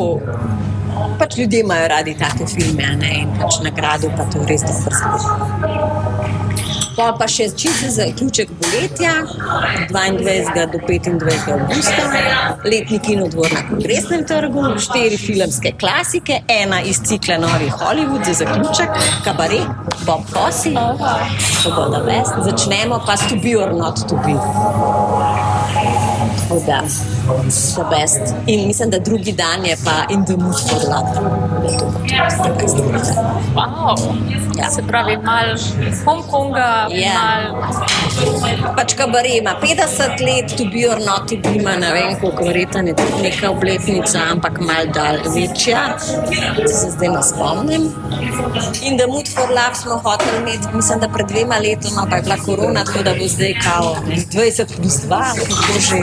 Pač 1.18 1.36
ljudje 1.38 1.60
imajo 1.60 1.88
radi 1.88 2.14
take 2.18 2.46
filme, 2.46 2.90
ne, 3.00 3.12
in 3.22 3.32
pač 3.40 3.62
nagrado 3.64 4.10
pa 4.16 4.26
to 4.30 4.44
res 4.48 4.66
dobro 4.66 4.98
zgodi. 4.98 6.03
Pa 6.96 7.08
pa 7.18 7.26
še 7.26 7.48
čisto 7.58 7.88
za 7.90 8.04
zaključek 8.06 8.50
poletja, 8.60 9.12
22. 9.90 10.66
do 10.72 10.78
25. 10.78 11.52
augusta, 11.52 12.04
letni 12.64 12.98
kinodvor 13.02 13.50
na 13.52 13.62
kongresnem 13.68 14.22
trgu, 14.28 14.62
štiri 14.78 15.18
filmske 15.18 15.72
klasike, 15.80 16.40
ena 16.48 16.80
iz 16.82 17.02
cikla 17.02 17.38
Novi 17.42 17.70
Hollywood 17.80 18.24
za 18.26 18.36
zaključek, 18.44 18.88
kabaret, 19.24 19.66
Bob 20.06 20.22
Fosse, 20.30 20.74
to 21.64 21.74
bo 21.74 21.88
da 21.90 22.04
best. 22.06 22.38
Začnemo 22.46 23.02
pa 23.06 23.16
s 23.16 23.28
To 23.28 23.36
Be 23.42 23.56
or 23.58 23.74
Not 23.74 24.06
To 24.08 24.16
Be. 24.22 24.38
Da, 26.66 26.80
the 27.24 27.84
best. 27.90 28.34
In 28.46 28.66
mislim, 28.66 28.90
da 28.90 28.98
drugi 28.98 29.32
dan 29.32 29.64
je 29.64 29.76
pa 29.84 30.12
In 30.14 30.24
the 30.24 30.36
Mood 30.36 30.60
for 30.68 30.78
Love. 30.88 31.10
Wow. 33.54 33.96
Ja. 34.58 34.70
Se 34.70 34.82
pravi, 34.82 35.16
malo 35.16 35.54
Hongkonga, 36.04 36.86
Ja. 36.90 37.12
malo 37.14 37.66
Pač 38.76 38.94
kabaret 38.94 39.34
ima 39.40 39.54
50 39.62 40.20
let, 40.20 40.56
to 40.56 40.64
be 40.64 40.86
or 40.88 40.98
not 40.98 41.28
to 41.28 41.36
be, 41.36 41.58
ima 41.58 41.76
ne 41.76 41.92
vem, 41.92 42.20
koliko 42.20 42.44
verjetno 42.44 42.80
je 42.80 42.94
neka 43.22 43.50
obletnica, 43.50 44.18
ampak 44.32 44.60
mal 44.60 44.86
dal 44.94 45.16
večja, 45.34 45.98
se 46.66 46.90
zdaj 46.90 47.08
ne 47.08 47.22
spomnim. 47.22 47.82
In 48.82 48.96
da 48.96 49.06
Mood 49.06 49.28
for 49.34 49.48
Love 49.48 49.74
smo 49.74 49.98
hoteli 49.98 50.38
imeti, 50.38 50.68
mislim, 50.72 51.00
da 51.00 51.08
pred 51.08 51.26
dvema 51.28 51.54
letoma, 51.58 52.06
pa 52.10 52.16
je 52.16 52.22
bila 52.22 52.36
korona, 52.36 52.84
tako 52.84 53.02
da 53.02 53.14
bo 53.14 53.28
zdaj 53.28 53.54
kao 53.64 53.96
20 54.06 54.76
plus 54.76 54.94
2, 54.94 55.08
kako 55.08 55.80
že. 55.80 55.98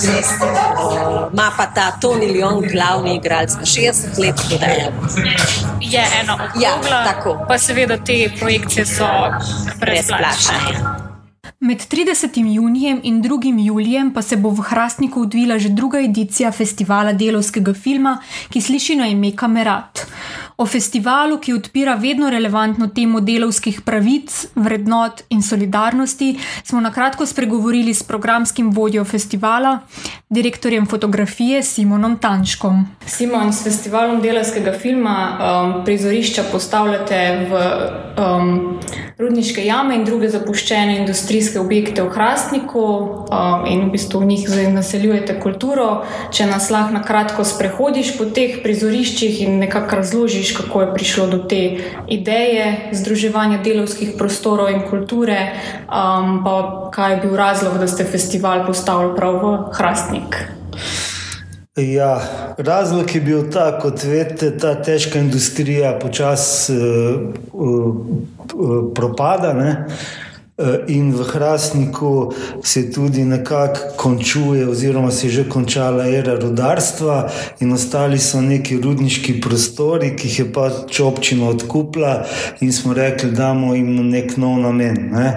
Uh, 0.00 1.28
Ma 1.32 1.52
pa 1.56 1.66
ta 1.66 1.90
Tony 1.92 2.26
Leon, 2.26 2.60
glavni 2.62 3.16
igralec, 3.16 3.52
na 3.54 3.64
60 3.64 4.18
let, 4.18 4.34
da 4.60 4.66
je 4.66 4.92
je 5.80 6.04
eno 6.22 6.38
Ja, 6.56 6.74
okrogla. 6.76 7.04
tako. 7.04 7.44
Pa 7.48 7.58
seveda 7.58 7.96
te 7.96 8.30
projekcije 8.38 8.86
so 8.86 9.04
brezplačne. 9.76 9.76
brezplačna. 9.80 11.10
Med 11.60 11.78
30. 11.78 12.54
junijem 12.54 13.00
in 13.02 13.22
2. 13.22 13.64
julijem 13.66 14.12
pa 14.12 14.22
se 14.22 14.36
bo 14.36 14.50
v 14.50 14.60
Hrastniku 14.62 15.22
odvila 15.22 15.58
že 15.58 15.68
druga 15.68 15.98
edicija 16.00 16.52
festivala 16.52 17.12
delovskega 17.12 17.74
filma, 17.74 18.18
ki 18.50 18.60
sliši 18.60 18.96
na 18.96 19.06
ime 19.06 19.36
Kamerat. 19.36 20.06
O 20.60 20.66
festivalu, 20.66 21.38
ki 21.40 21.54
odpira 21.56 21.94
vedno 21.96 22.28
relevantno 22.30 22.90
temo 22.92 23.22
delovskih 23.24 23.78
pravic, 23.80 24.34
vrednot 24.54 25.22
in 25.32 25.40
solidarnosti, 25.42 26.34
smo 26.64 26.80
na 26.84 26.92
kratko 26.92 27.26
spregovorili 27.26 27.94
s 27.94 28.02
programskim 28.02 28.68
vodjo 28.70 29.04
festivala, 29.04 29.78
direktorjem 30.28 30.86
fotografije 30.86 31.62
Simonom 31.62 32.18
Tanškom. 32.18 32.84
Simon, 33.06 33.52
s 33.52 33.64
festivalom 33.64 34.20
delovskega 34.20 34.72
filma 34.72 35.16
um, 35.32 35.84
prizorišča 35.84 36.44
postavljate 36.52 37.46
v 37.50 37.62
um, 38.20 38.78
rudniške 39.18 39.64
jame 39.64 39.96
in 39.96 40.04
druge 40.04 40.28
zapuščene 40.28 40.98
industrijske 40.98 41.60
objekte 41.60 42.02
v 42.02 42.12
Hrastniku 42.12 42.84
um, 42.84 43.66
in 43.66 43.86
v 43.86 43.90
bistvu 43.96 44.20
v 44.20 44.30
njih 44.34 44.46
naseljujete 44.74 45.40
kulturo. 45.40 46.04
Če 46.30 46.46
nas 46.52 46.70
lahko 46.70 46.94
na 46.94 47.02
kratko 47.02 47.44
sprehodiš 47.44 48.14
po 48.18 48.28
teh 48.28 48.60
prizoriščih 48.62 49.42
in 49.48 49.58
nekako 49.64 50.02
razložiš, 50.02 50.49
kako 50.56 50.80
je 50.80 50.94
prišlo 50.94 51.26
do 51.26 51.38
te 51.38 51.78
ideje 52.08 52.90
združevanja 52.92 53.58
delovskih 53.64 54.14
prostorov 54.18 54.70
in 54.70 54.82
kulture, 54.90 55.38
um, 55.86 56.40
pa 56.44 56.90
kaj 56.94 57.14
je 57.14 57.20
bil 57.26 57.36
razlog, 57.36 57.78
da 57.78 57.88
ste 57.88 58.04
festival 58.04 58.66
postavili 58.66 59.16
prav 59.16 59.40
v 59.42 59.56
Hrastnik. 59.72 60.40
Ja, 61.76 62.20
razlog 62.58 63.14
je 63.14 63.20
bil 63.20 63.50
ta, 63.50 63.78
kot 63.78 64.04
veste, 64.04 64.50
ta 64.58 64.74
težka 64.82 65.18
industrija 65.18 65.94
počasi 66.02 66.72
uh, 66.72 67.30
uh, 67.52 67.94
uh, 68.54 68.90
propada. 68.94 69.52
Ne? 69.52 69.86
Eh, 70.60 70.80
In 70.86 71.12
v 71.12 71.24
Hrastniku 71.24 72.32
se 72.62 72.90
tudi 72.90 73.24
nekako 73.24 73.80
končuje, 73.96 74.68
oziroma 74.68 75.10
se 75.10 75.26
je 75.26 75.30
že 75.30 75.48
končala 75.48 76.08
era 76.08 76.34
rudarstva, 76.34 77.30
in 77.60 77.72
ostali 77.72 78.18
so 78.18 78.40
neki 78.40 78.80
rudniški 78.80 79.40
prostori, 79.40 80.16
ki 80.16 80.28
jih 80.28 80.38
je 80.38 80.52
pač 80.52 81.00
občina 81.00 81.48
odkupila, 81.48 82.26
in 82.60 82.72
smo 82.72 82.94
rekli, 82.94 83.30
da 83.30 83.50
damo 83.50 83.74
jim 83.74 84.10
nek 84.10 84.36
nov 84.36 84.58
namen. 84.60 85.10
Ne? 85.12 85.28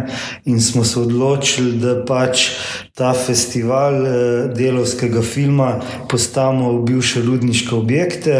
In 0.45 0.61
smo 0.61 0.83
se 0.83 0.99
odločili, 0.99 1.77
da 1.79 1.95
pač 2.05 2.49
ta 2.93 3.13
festival 3.13 3.95
eh, 4.05 4.11
delovskega 4.53 5.21
filma 5.21 5.79
postavimo 6.09 6.73
v 6.73 6.83
bivše 6.85 7.23
rudniške 7.25 7.75
objekte. 7.75 8.35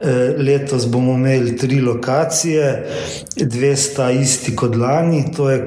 Eh, 0.00 0.34
Letos 0.38 0.86
bomo 0.88 1.14
imeli 1.18 1.56
tri 1.56 1.80
lokacije, 1.80 2.86
dve 3.36 3.74
sta 3.76 4.10
isti 4.10 4.56
kot 4.56 4.76
lani, 4.76 5.24
to 5.36 5.50
je 5.50 5.64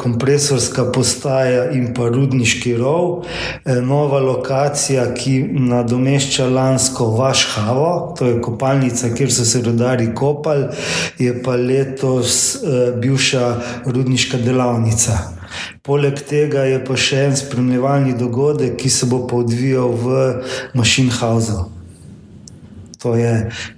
kompresorska 0.54 0.92
postaja 0.92 1.72
in 1.72 1.94
pa 1.94 2.10
rudniški 2.10 2.76
rov. 2.78 3.26
Eh, 3.66 3.82
Nova 3.82 4.20
lokacija, 4.20 5.13
ki 5.13 5.42
nadomešča 5.50 6.46
lansko 6.46 7.06
Vašhavo, 7.18 8.16
to 8.20 8.26
je 8.26 8.42
kopalnica, 8.42 9.10
kjer 9.16 9.34
so 9.34 9.46
se 9.46 9.62
rodari 9.62 10.13
kopali, 10.16 10.66
je 11.20 11.44
pa 11.44 11.56
letos 11.56 12.56
eh, 12.56 12.94
bivša 13.02 13.56
rudniška 13.86 14.38
delavnica. 14.38 15.18
Poleg 15.82 16.22
tega 16.30 16.63
je 16.70 16.84
pa 16.86 16.96
še 16.98 17.26
en 17.26 17.38
spremljevalni 17.38 18.13
dogodek, 18.18 18.78
ki 18.78 18.89
se 18.89 19.06
bo 19.06 19.28
odvijal 19.32 19.89
v 19.89 20.44
Mašinhausu. 20.74 21.83
To 23.04 23.16
je 23.20 23.34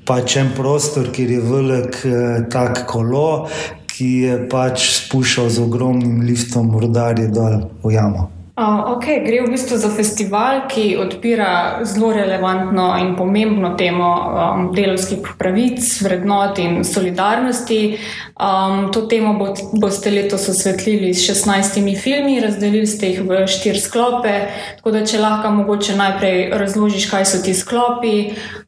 pač 0.06 0.38
en 0.38 0.54
prostor, 0.54 1.10
kjer 1.10 1.32
je 1.34 1.42
velik 1.42 2.00
eh, 2.06 2.46
tak 2.54 2.86
kolo, 2.86 3.50
ki 3.90 4.10
je 4.28 4.38
pač 4.52 4.86
spuščal 5.00 5.50
z 5.50 5.66
ogromnim 5.66 6.22
liftom 6.28 6.70
rodarje 6.78 7.32
dol 7.34 7.64
v 7.82 7.96
jamo. 7.96 8.35
Uh, 8.56 8.96
okay, 8.96 9.20
gre 9.20 9.42
v 9.44 9.52
bistvu 9.52 9.76
za 9.76 9.90
festival, 9.92 10.62
ki 10.72 10.96
odpira 10.96 11.84
zelo 11.84 12.14
relevantno 12.16 12.86
in 13.04 13.10
pomembno 13.20 13.74
temo 13.76 14.08
um, 14.16 14.70
delovskih 14.72 15.28
pravic, 15.36 15.84
vrednot 16.00 16.62
in 16.64 16.86
solidarnosti. 16.88 17.98
Um, 18.40 18.94
to 18.96 19.02
temo 19.12 19.34
bo, 19.36 19.50
boste 19.76 20.08
letos 20.08 20.48
osvetlili 20.48 21.12
s 21.12 21.28
16 21.28 22.00
filmi, 22.00 22.40
razdelili 22.40 22.88
ste 22.88 23.12
jih 23.12 23.28
v 23.28 23.42
štiri 23.44 23.84
sklope. 23.84 24.38
Tako 24.80 24.96
da, 24.96 25.04
če 25.04 25.20
lahko 25.20 25.52
mogoče 25.60 26.00
najprej 26.00 26.56
razložiš, 26.56 27.10
kaj 27.12 27.28
so 27.28 27.44
ti 27.44 27.52
sklopi, 27.52 28.16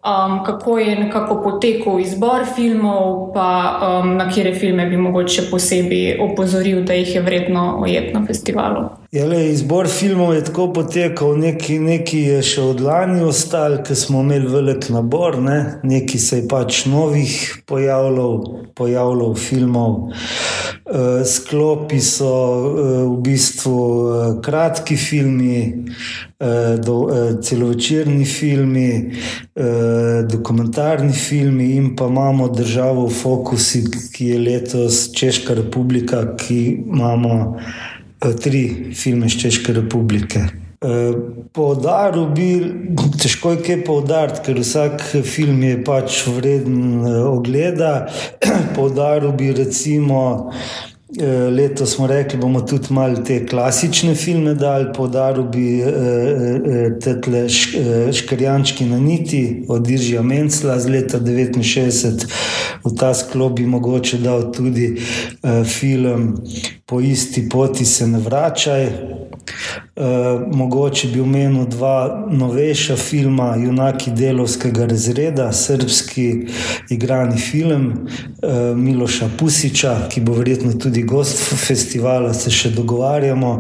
um, 0.03 0.43
kako 0.43 0.81
je 0.83 0.99
nekako 0.99 1.39
potekal 1.47 2.03
izbor 2.03 2.43
filmov, 2.43 3.31
pa 3.31 3.49
um, 3.79 4.17
na 4.19 4.27
kire 4.27 4.51
filme 4.51 4.91
bi 4.91 4.99
mogoče 4.99 5.47
posebej 5.47 6.17
opozoril, 6.27 6.83
da 6.83 6.99
jih 6.99 7.15
je 7.15 7.23
vredno 7.23 7.69
ujeti 7.79 8.11
na 8.19 8.27
festivalu. 8.27 8.89
Jale, 9.11 9.37
izbor 9.53 9.87
filmov 9.87 10.33
je 10.35 10.43
tako 10.43 10.65
potekal, 10.73 11.37
neki, 11.39 11.77
neki 11.79 12.17
je 12.25 12.41
še 12.43 12.63
od 12.73 12.81
lani 12.83 13.21
ostal, 13.23 13.77
ker 13.87 13.95
smo 13.95 14.19
imeli 14.19 14.51
velik 14.51 14.89
nabor, 14.91 15.37
ne? 15.39 15.79
neki 15.87 16.19
se 16.19 16.41
je 16.41 16.47
pač 16.51 16.81
novih 16.91 17.31
pojavljal, 17.71 18.35
pojavljal 18.75 19.31
filmov. 19.39 19.95
Uh, 20.11 21.23
sklopi 21.23 22.01
so 22.03 22.27
uh, 22.27 22.91
v 23.07 23.15
bistvu 23.23 23.79
uh, 23.79 24.27
kratki 24.43 24.99
filmi, 24.99 25.55
uh, 25.71 26.75
do, 26.75 26.99
uh, 27.07 27.33
celovečerni 27.39 28.27
filmi, 28.27 28.89
uh, 29.07 30.23
dokumentarni 30.27 31.15
filmi 31.15 31.73
in 31.79 31.93
pa 31.95 32.11
imamo 32.11 32.51
državo 32.51 33.07
v 33.07 33.19
fokusu, 33.23 33.87
ki 34.11 34.33
je 34.33 34.47
letos 34.51 35.05
Češka 35.15 35.55
republika, 35.63 36.25
ki 36.35 36.63
imamo 36.75 37.55
tri 38.19 38.93
filme 38.95 39.25
iz 39.25 39.37
Češke 39.41 39.73
republike. 39.73 40.47
Poudaril 41.53 42.27
bi, 42.37 42.49
težko 43.17 43.55
je 43.55 43.61
kaj 43.65 43.79
poudariti, 43.85 44.43
ker 44.45 44.59
vsak 44.61 45.05
film 45.25 45.63
je 45.65 45.77
pač 45.85 46.19
vreden 46.29 47.01
ogleda. 47.25 48.07
Poudaril 48.77 49.33
bi 49.37 49.53
recimo. 49.57 50.51
Letos 51.17 51.93
smo 51.95 52.03
rekli, 52.07 52.35
bomo 52.37 52.61
tudi 52.67 52.91
malo 52.93 53.21
te 53.25 53.39
klasične 53.47 54.11
filme 54.15 54.53
dali, 54.59 54.89
podaril 54.93 55.45
bi 55.47 55.79
te 56.99 57.15
Škrjančki 58.13 58.85
na 58.85 58.99
niti 58.99 59.63
od 59.71 59.89
Iržija 59.89 60.21
Mencla 60.21 60.75
z 60.79 60.91
leta 60.91 61.19
1969. 61.19 62.27
V 62.83 62.95
ta 62.99 63.13
sklop 63.15 63.55
bi 63.55 63.65
mogoče 63.65 64.19
dal 64.19 64.51
tudi 64.51 64.97
film 65.63 66.35
Po 66.89 67.01
isti 67.01 67.49
poti 67.49 67.85
se 67.85 68.07
ne 68.07 68.19
vračaj. 68.19 68.87
Uh, 68.87 70.05
mogoče 70.55 71.07
bi 71.07 71.19
omenil 71.19 71.65
dva 71.65 72.25
novejša 72.31 72.95
filma, 72.95 73.55
Junaki 73.55 74.11
delovskega 74.11 74.85
razreda, 74.85 75.51
srpski 75.53 76.47
igrani 76.89 77.37
film 77.37 77.87
uh, 77.91 78.77
Miloša 78.77 79.29
Pusiča, 79.39 79.95
ki 80.09 80.21
bo 80.21 80.33
verjetno 80.33 80.73
tudi 80.73 81.03
gost 81.03 81.43
festivala, 81.67 82.33
se 82.33 82.51
še 82.51 82.71
dogovarjamo, 82.75 83.53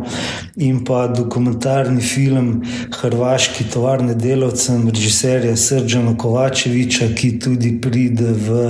in 0.55 0.83
pa 0.85 1.07
dokumentarni 1.07 2.01
film 2.01 2.61
Hrvaški 3.01 3.67
tovarne 3.73 4.15
delovcem, 4.15 4.87
režiserja 4.89 5.55
Srdžana 5.55 6.15
Kovačeviča, 6.17 7.11
ki 7.15 7.39
tudi 7.39 7.75
pride 7.81 8.31
v 8.47 8.69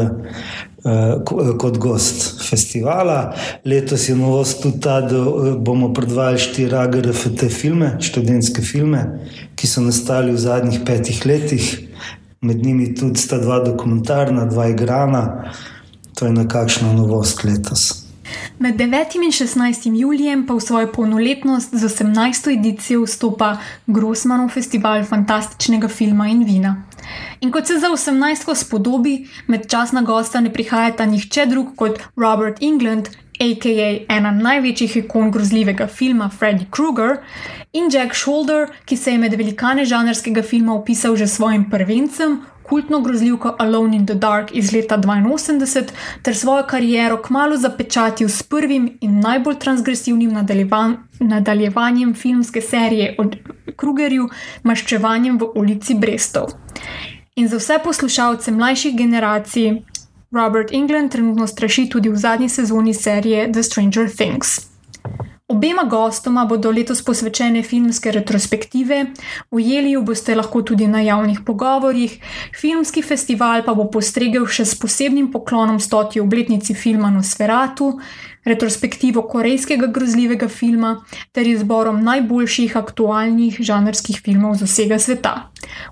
kot 1.59 1.77
gost 1.77 2.41
festivala. 2.49 3.33
Letos 3.65 4.09
je 4.09 4.15
novost 4.15 4.61
tudi 4.61 4.79
ta, 4.79 5.01
da 5.01 5.23
bomo 5.59 5.93
predvajali 5.93 6.39
štiri 6.39 6.75
AGRFT 6.75 7.47
filme, 7.51 7.95
študentske 8.01 8.61
filme, 8.61 9.03
ki 9.55 9.67
so 9.67 9.81
nastali 9.81 10.31
v 10.31 10.41
zadnjih 10.41 10.81
petih 10.85 11.25
letih. 11.25 11.69
Med 12.41 12.65
njimi 12.65 12.93
tudi 12.95 13.19
sta 13.19 13.39
dva 13.41 13.59
dokumentarna, 13.65 14.45
dva 14.45 14.67
igrana. 14.69 15.51
To 16.19 16.25
je 16.25 16.33
nekakšna 16.33 16.93
novost 16.93 17.43
letos. 17.43 18.07
Med 18.59 18.75
9. 18.75 19.15
in 19.15 19.31
16. 19.31 19.99
julijem 19.99 20.47
pa 20.47 20.53
v 20.53 20.61
svojo 20.61 20.87
polnoletnost 20.91 21.75
z 21.75 21.83
18. 21.85 22.57
edicijo 22.57 23.05
vstopa 23.05 23.57
Grossmanov 23.87 24.49
festival 24.49 25.05
fantastičnega 25.05 25.87
filma 25.87 26.27
in 26.27 26.43
vina. 26.43 26.83
In 27.41 27.51
kot 27.51 27.67
se 27.67 27.79
za 27.79 27.89
18. 27.89 28.55
spodobi, 28.55 29.27
med 29.47 29.69
časna 29.69 30.01
gosta 30.01 30.41
ne 30.41 30.53
prihajata 30.53 31.05
nihče 31.05 31.45
drug 31.45 31.75
kot 31.75 31.99
Robert 32.15 32.61
England, 32.61 33.09
a.k.a. 33.39 33.89
ena 34.09 34.31
največjih 34.31 34.97
ikon 35.03 35.31
grozljivega 35.31 35.87
filma 35.87 36.29
Freddy 36.39 36.65
Krueger, 36.71 37.19
in 37.73 37.91
Jack 37.93 38.15
Shoulder, 38.15 38.71
ki 38.85 38.97
se 38.97 39.13
je 39.13 39.21
med 39.21 39.35
velikane 39.37 39.85
žanrskega 39.85 40.41
filma 40.41 40.73
opisal 40.73 41.15
že 41.15 41.27
svojim 41.27 41.69
prvencem, 41.69 42.39
kultno 42.69 42.99
grozljivko 43.01 43.55
Alone 43.59 43.95
in 43.95 44.05
the 44.05 44.15
Dark 44.15 44.49
iz 44.53 44.73
leta 44.73 44.97
82, 44.97 45.83
ter 46.21 46.35
svojo 46.35 46.63
kariero 46.63 47.21
kmalo 47.21 47.57
zapečatil 47.57 48.29
s 48.29 48.43
prvim 48.43 48.97
in 49.01 49.19
najbolj 49.19 49.59
transgresivnim 49.59 50.33
nadaljevan 50.33 50.97
nadaljevanjem 51.19 52.13
filmske 52.13 52.61
serije 52.61 53.15
o 53.17 53.23
Krugerju, 53.75 54.29
maščevanjem 54.63 55.37
v 55.37 55.51
ulici 55.55 55.95
Brestov. 55.95 56.53
In 57.35 57.47
za 57.47 57.57
vse 57.57 57.79
poslušalce 57.83 58.51
mlajših 58.51 58.97
generacij, 58.97 59.81
Robert 60.31 60.71
England 60.73 61.11
trenutno 61.11 61.47
straši 61.47 61.89
tudi 61.89 62.09
v 62.09 62.15
zadnji 62.15 62.49
sezoni 62.49 62.93
serije 62.93 63.51
The 63.51 63.63
Stranger 63.63 64.09
Things. 64.15 64.76
Obema 65.49 65.83
gostoma 65.83 66.41
bodo 66.45 66.71
letos 66.75 66.99
posvečene 67.07 67.61
filmske 67.63 68.11
retrospektive, 68.11 68.97
ujeli 69.51 69.93
jo 69.93 70.01
boste 70.03 70.35
lahko 70.35 70.59
tudi 70.61 70.87
na 70.91 70.99
javnih 71.01 71.39
pogovorjih, 71.47 72.17
filmski 72.59 73.01
festival 73.01 73.63
pa 73.63 73.71
bo 73.73 73.85
postregel 73.93 74.43
še 74.43 74.65
s 74.67 74.75
posebnim 74.75 75.31
poklonom 75.31 75.79
stoti 75.79 76.19
obletnici 76.19 76.75
filma 76.75 77.13
Nosferatu, 77.15 77.93
retrospektivo 78.47 79.23
korejskega 79.27 79.87
grozljivega 79.87 80.47
filma 80.47 80.97
ter 81.31 81.47
izborom 81.47 82.03
najboljših 82.03 82.77
aktualnih 82.79 83.59
žanrskih 83.59 84.19
filmov 84.23 84.55
z 84.59 84.67
vsega 84.67 84.99
sveta. 84.99 85.33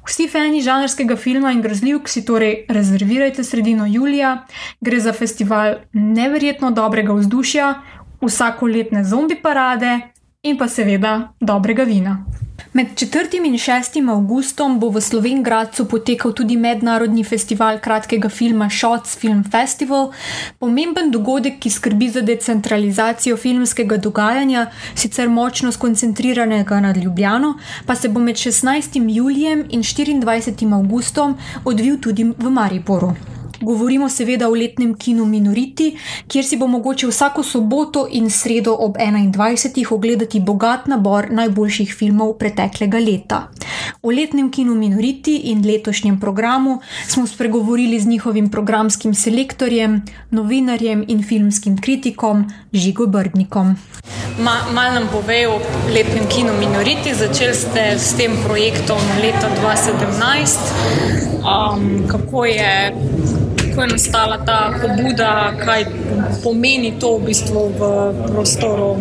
Vsi 0.07 0.27
fani 0.31 0.61
žanrskega 0.63 1.17
filma 1.19 1.51
in 1.51 1.63
grozljivk 1.63 2.07
si 2.11 2.23
torej 2.25 2.65
rezervirajte 2.71 3.43
sredino 3.43 3.87
julija, 3.87 4.45
gre 4.81 4.99
za 4.99 5.13
festival 5.13 5.81
neverjetno 5.93 6.71
dobrega 6.71 7.13
vzdušja, 7.13 7.73
vsakoletne 8.21 9.03
zombi 9.03 9.35
parade 9.35 9.99
in 10.43 10.57
pa 10.57 10.67
seveda 10.67 11.33
dobrega 11.39 11.83
vina. 11.83 12.25
Med 12.71 12.87
4. 12.95 13.39
in 13.43 13.57
6. 13.57 14.09
avgustom 14.09 14.79
bo 14.79 14.89
v 14.89 15.01
Slovenki 15.01 15.83
potekal 15.89 16.33
tudi 16.33 16.57
mednarodni 16.57 17.23
festival 17.23 17.79
kratkega 17.79 18.29
filma 18.29 18.69
Shots 18.69 19.15
Film 19.15 19.43
Festival, 19.43 20.11
pomemben 20.59 21.11
dogodek, 21.11 21.59
ki 21.59 21.69
skrbi 21.69 22.09
za 22.09 22.21
decentralizacijo 22.21 23.37
filmskega 23.37 23.97
dogajanja, 23.97 24.67
sicer 24.95 25.29
močno 25.29 25.71
skoncentriranega 25.71 26.79
nad 26.79 26.97
Ljubljano, 26.97 27.55
pa 27.85 27.95
se 27.95 28.09
bo 28.09 28.19
med 28.19 28.35
16. 28.35 28.99
julijem 29.07 29.65
in 29.69 29.79
24. 29.83 30.73
avgustom 30.73 31.37
odvil 31.63 31.99
tudi 32.01 32.23
v 32.23 32.49
Mariboru. 32.49 33.15
Govorimo 33.65 34.09
seveda 34.09 34.45
o 34.49 34.53
letnem 34.53 34.91
kinu 34.93 35.25
Minoriti, 35.25 35.87
kjer 36.27 36.45
si 36.45 36.57
bo 36.57 36.67
mogoče 36.69 37.07
vsako 37.09 37.43
soboto 37.43 38.03
in 38.11 38.29
sredo 38.29 38.75
ob 38.79 38.97
21. 38.97 39.93
ogledati 39.93 40.39
bogat 40.39 40.85
nabor 40.87 41.31
najboljših 41.31 41.95
filmov 41.97 42.35
preteklega 42.37 42.99
leta. 42.99 43.39
O 44.01 44.11
letnem 44.11 44.51
kinu 44.51 44.75
Minoriti 44.75 45.35
in 45.49 45.65
letošnjem 45.65 46.19
programu 46.19 46.79
smo 47.07 47.27
spregovorili 47.27 47.99
z 47.99 48.07
njihovim 48.07 48.49
programskim 48.49 49.15
selektorjem, 49.15 50.01
novinarjem 50.31 51.05
in 51.07 51.23
filmskim 51.23 51.81
kritikom 51.81 52.45
Žigo 52.73 53.07
Brdnikom. 53.07 53.75
Ma, 54.39 54.59
mal 54.73 54.93
nam 54.93 55.07
povejo 55.11 55.55
o 55.55 55.61
letnem 55.89 56.29
kinu 56.35 56.53
Minoriti. 56.59 57.15
Začeli 57.15 57.55
ste 57.55 57.97
s 57.97 58.13
tem 58.13 58.37
projektom 58.45 59.01
leta 59.21 59.49
2017. 59.63 61.25
Um, 61.45 62.07
kako 62.07 62.45
je 62.45 62.93
kako 63.75 63.83
je 63.83 63.91
nastala 63.91 64.37
ta 64.45 64.73
pobuda, 64.81 65.53
kaj 65.65 65.85
pomeni 66.43 66.93
to 66.99 67.17
v 67.17 67.25
bistvu 67.25 67.63
v 67.79 67.89
prostoru, 68.31 68.95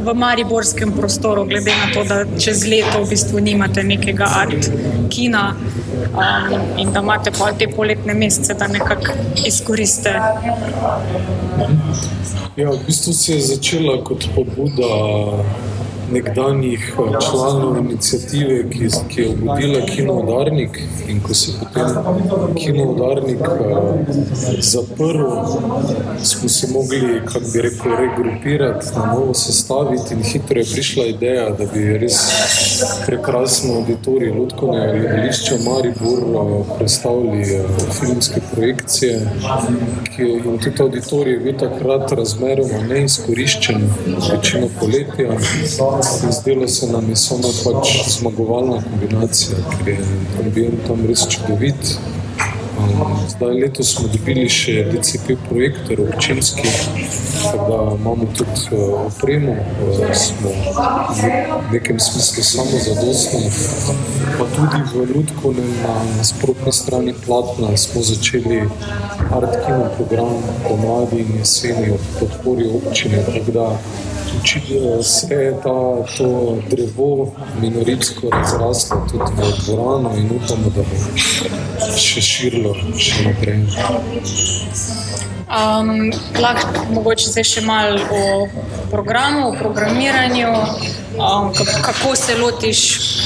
v 0.00 0.14
mariborskem 0.14 0.92
prostoru, 0.92 1.44
glede 1.44 1.70
na 1.70 1.92
to, 1.92 2.04
da 2.04 2.24
čez 2.40 2.64
leto 2.64 3.04
v 3.04 3.10
bistvu 3.10 3.40
nimate 3.40 3.84
nekega 3.84 4.24
art 4.40 4.70
kina 5.12 5.52
um, 5.52 6.80
in 6.80 6.92
da 6.92 7.00
imate 7.04 7.30
pa 7.30 7.52
te 7.52 7.68
poletne 7.68 8.14
mesece, 8.14 8.54
da 8.54 8.66
nekako 8.66 9.12
izkoriste. 9.46 10.16
Ja, 12.56 12.70
v 12.70 12.80
bistvu 12.86 13.12
se 13.12 13.34
je 13.34 13.40
začela 13.52 14.00
kot 14.04 14.24
pobuda 14.34 15.44
nekdanjih 16.12 16.94
eh, 16.98 17.20
članov 17.30 17.78
inicijative, 17.78 18.70
ki, 18.70 18.88
ki 19.08 19.20
je 19.22 19.28
obudila 19.28 19.86
kinoudarnik 19.86 20.82
in 21.08 21.20
ko 21.20 21.34
se 21.34 21.50
je 21.50 21.58
potem 21.58 22.54
kinoudarnik 22.54 23.40
uh, 23.40 23.94
zaprl, 24.60 25.24
smo 26.22 26.48
se 26.48 26.66
mogli, 26.72 27.20
kako 27.24 27.44
bi 27.52 27.62
rekel, 27.62 27.92
regrupirati, 27.96 28.86
na 28.96 29.14
novo 29.14 29.34
sestaviti 29.34 30.14
in 30.14 30.22
hitro 30.22 30.58
je 30.58 30.64
prišla 30.72 31.06
ideja, 31.06 31.50
da 31.50 31.64
bi 31.74 31.98
res 31.98 32.16
prekrasno 33.06 33.74
auditorij 33.74 34.30
Ludkone 34.30 34.98
gledališča 34.98 35.54
Maribor 35.64 36.18
uh, 36.18 36.66
predstavili 36.78 37.60
filmske 38.00 38.40
projekcije, 38.54 39.30
ki 40.16 40.22
je 40.22 40.36
in 40.36 40.58
tudi 40.58 40.82
auditorij 40.82 41.32
je 41.32 41.40
bil 41.40 41.58
takrat 41.58 42.12
razmeroma 42.12 42.82
neizkoriščen, 42.88 43.88
večino 44.32 44.68
poletja. 44.80 45.36
Zdelo 46.30 46.68
se 46.68 46.86
nam 46.86 47.08
je 47.10 47.16
samo 47.16 47.48
pač 47.64 47.88
zmagovalna 48.18 48.82
kombinacija, 48.82 49.56
ker 49.84 49.88
je 49.94 49.98
ambient 50.44 50.86
tam 50.86 51.06
res 51.06 51.26
čudovit. 51.28 51.98
Um, 52.76 53.16
zdaj, 53.28 53.54
letos 53.56 53.94
smo 53.94 54.08
dobili 54.12 54.48
še 54.52 54.82
DCP 54.90 55.38
projektor 55.48 56.02
občinski, 56.04 56.68
tako 57.40 57.68
da 57.70 57.78
imamo 57.94 58.26
tudi 58.36 58.66
uh, 58.76 59.06
opremo, 59.06 59.54
uh, 59.56 60.10
smo 60.12 60.52
v 61.16 61.30
nekem 61.72 62.00
smislu 62.00 62.44
samo 62.44 62.80
zadostni. 62.84 63.48
Pa 64.36 64.44
tudi 64.52 64.82
v 64.92 65.06
Ljudku, 65.14 65.54
na 65.56 65.94
nasprotni 66.18 66.72
strani 66.72 67.14
platna, 67.26 67.72
smo 67.80 68.04
začeli 68.04 68.60
art 69.32 69.56
kino 69.64 69.88
program 69.96 70.36
pomladi 70.68 71.24
in 71.24 71.38
jeseni 71.40 71.90
ob 71.96 72.04
podpori 72.20 72.68
občine, 72.68 73.24
tako 73.24 73.56
da 73.56 73.70
Očitno 74.40 75.02
se 75.02 75.34
je 75.34 75.52
ta, 75.62 76.04
to 76.18 76.56
drevo 76.70 77.32
minoritsko 77.60 78.30
razraslo 78.30 79.06
tudi 79.10 79.24
v 79.36 79.52
dvorano 79.64 80.16
in 80.16 80.30
upamo, 80.36 80.70
da 80.76 80.82
bo 80.82 81.96
še 81.96 82.20
širilo 82.20 82.74
še 82.98 83.24
naprej. 83.28 83.64
Um, 85.46 86.10
lahko 86.42 86.84
mogoče 86.90 87.30
zdaj 87.30 87.44
še 87.46 87.60
malo 87.62 88.00
o 88.10 88.22
programu, 88.90 89.44
o 89.48 89.52
programiranju, 89.54 90.48
um, 91.22 91.52
kako 91.86 92.16
se 92.18 92.34
lotiš 92.34 92.80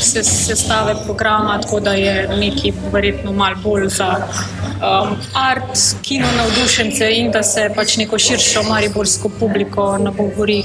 sestave 0.04 0.94
programa, 1.04 1.58
tako 1.62 1.80
da 1.80 1.94
je 1.96 2.28
neki 2.36 2.72
verjetno 2.92 3.32
malo 3.32 3.56
bolj 3.64 3.88
za 3.88 4.10
um, 4.20 5.16
art, 5.34 5.72
kino 6.02 6.28
navdušence 6.36 7.08
in 7.16 7.32
da 7.32 7.42
se 7.42 7.70
pač 7.76 7.96
neko 7.96 8.18
širšo 8.18 8.62
mariborsko 8.68 9.32
publiko 9.40 9.96
nagovori. 9.98 10.62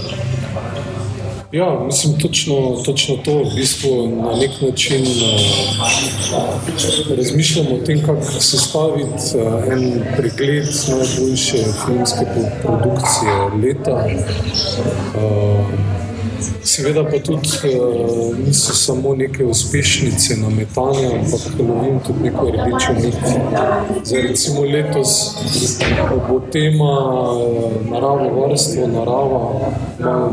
Ja, 1.56 1.80
mislim, 1.86 2.20
točno, 2.20 2.82
točno 2.86 3.16
to 3.26 3.32
v 3.38 3.56
bistvu 3.56 4.08
na 4.08 4.32
nek 4.40 4.52
način 4.62 5.02
uh, 5.02 5.08
razmišljamo 7.18 7.70
o 7.76 7.86
tem, 7.86 8.06
kako 8.06 8.22
sestaviti 8.40 9.24
uh, 9.36 9.74
en 9.74 10.04
pregled 10.18 10.66
najboljše 10.90 11.58
filmske 11.86 12.26
produkcije 12.62 13.34
leta. 13.64 14.06
Uh, 15.16 15.85
Seveda 16.66 17.04
pa 17.04 17.20
tudi 17.20 17.50
uh, 17.80 18.38
niso 18.38 18.74
samo 18.74 19.16
neke 19.16 19.46
uspešnice 19.46 20.36
na 20.38 20.50
metanje, 20.50 21.08
ampak 21.08 21.60
lovim 21.60 22.00
tudi 22.00 22.20
neko 22.24 22.46
rdečo 22.46 22.94
nit. 22.94 23.16
Zdaj, 24.04 24.22
recimo 24.22 24.62
letos 24.62 25.36
bo 26.30 26.40
tema 26.40 26.94
eh, 26.94 27.90
naravo 27.92 28.42
varstvo, 28.42 28.88
narava. 28.88 29.42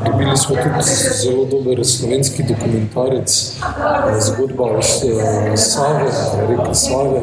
Dobili 0.05 0.37
smo 0.37 0.57
tudi 0.57 0.83
zelo 1.23 1.45
dober 1.45 1.87
slovenski 1.87 2.43
dokumentarec, 2.43 3.31
eh, 3.31 4.21
zgodba 4.21 4.65
o 4.65 4.83
Save, 4.83 6.13
reki 6.49 6.75
Save. 6.75 7.21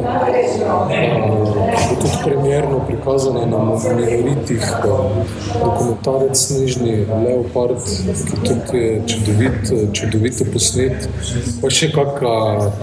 Bo 1.90 1.96
tudi 2.02 2.18
premjerno 2.24 2.80
prikazana 2.88 3.46
na 3.46 3.58
minoritih, 3.98 4.64
dokumentarec 5.64 6.38
Snežni 6.38 7.06
Leopard, 7.26 7.78
ki 8.44 8.54
tudi 8.66 8.78
je 8.78 8.99
čudovit, 9.08 9.72
čudovito 9.94 10.46
posnet, 10.54 11.08
pa 11.62 11.72
še, 11.74 11.92
kaka, 11.94 12.34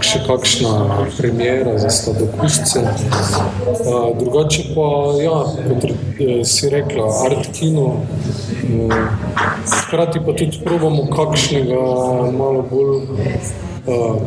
še 0.05 0.23
kakšna 0.27 0.73
premjera 1.17 1.77
za 1.81 1.91
sladokusce. 1.93 2.83
Drugače 4.19 4.67
pa, 4.73 4.87
ja, 5.21 5.37
kot 5.67 5.87
eh, 5.89 6.41
si 6.47 6.73
rekla, 6.73 7.07
art 7.29 7.51
kino. 7.57 7.87
Hkrati 9.67 10.19
pa 10.25 10.35
tudi 10.35 10.59
probamo 10.63 11.07
kakšnega 11.13 11.81
malo 12.35 12.65
bolj 12.67 13.07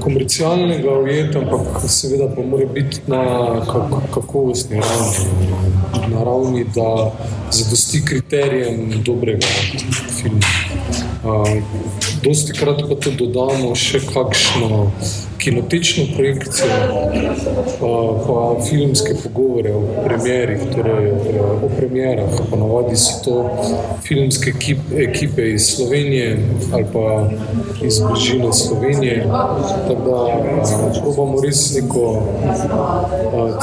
komercialnega 0.01 0.91
ujeta, 0.99 1.39
ampak 1.39 1.85
seveda 1.89 2.29
pa 2.35 2.43
mora 2.43 2.67
biti 2.67 3.01
na 3.07 3.21
kakovostni 4.15 4.81
ravni, 4.81 6.15
na 6.15 6.25
ravni, 6.25 6.65
da 6.75 7.13
zadosti 7.51 8.05
kriterijem 8.05 9.03
dobrega 9.05 9.47
filma. 10.21 10.70
Oh. 11.23 11.90
Dosti 12.23 12.53
krat 12.53 12.83
pa 12.89 12.95
tudi 13.01 13.17
dodamo 13.17 13.75
še 13.75 14.01
kakšno 14.05 14.91
kinotečno 15.41 16.05
projekcijo, 16.17 16.69
pa 17.81 18.65
filmske 18.69 19.15
pogovore 19.23 19.73
o 19.73 19.81
premjerih, 20.05 20.61
torej 20.75 21.13
o 21.65 21.71
premjerah. 21.77 22.35
Ponavadi 22.51 22.97
so 22.97 23.15
to 23.25 23.37
filmske 24.05 24.53
ekipe 25.07 25.49
iz 25.53 25.71
Slovenije 25.77 26.39
ali 26.73 26.87
pa 26.93 27.31
iz 27.87 28.01
bližine 28.05 28.53
Slovenije. 28.53 29.25
Tako 29.89 29.95
da 30.05 31.01
probamo 31.01 31.41
res 31.41 31.75
neko 31.75 32.23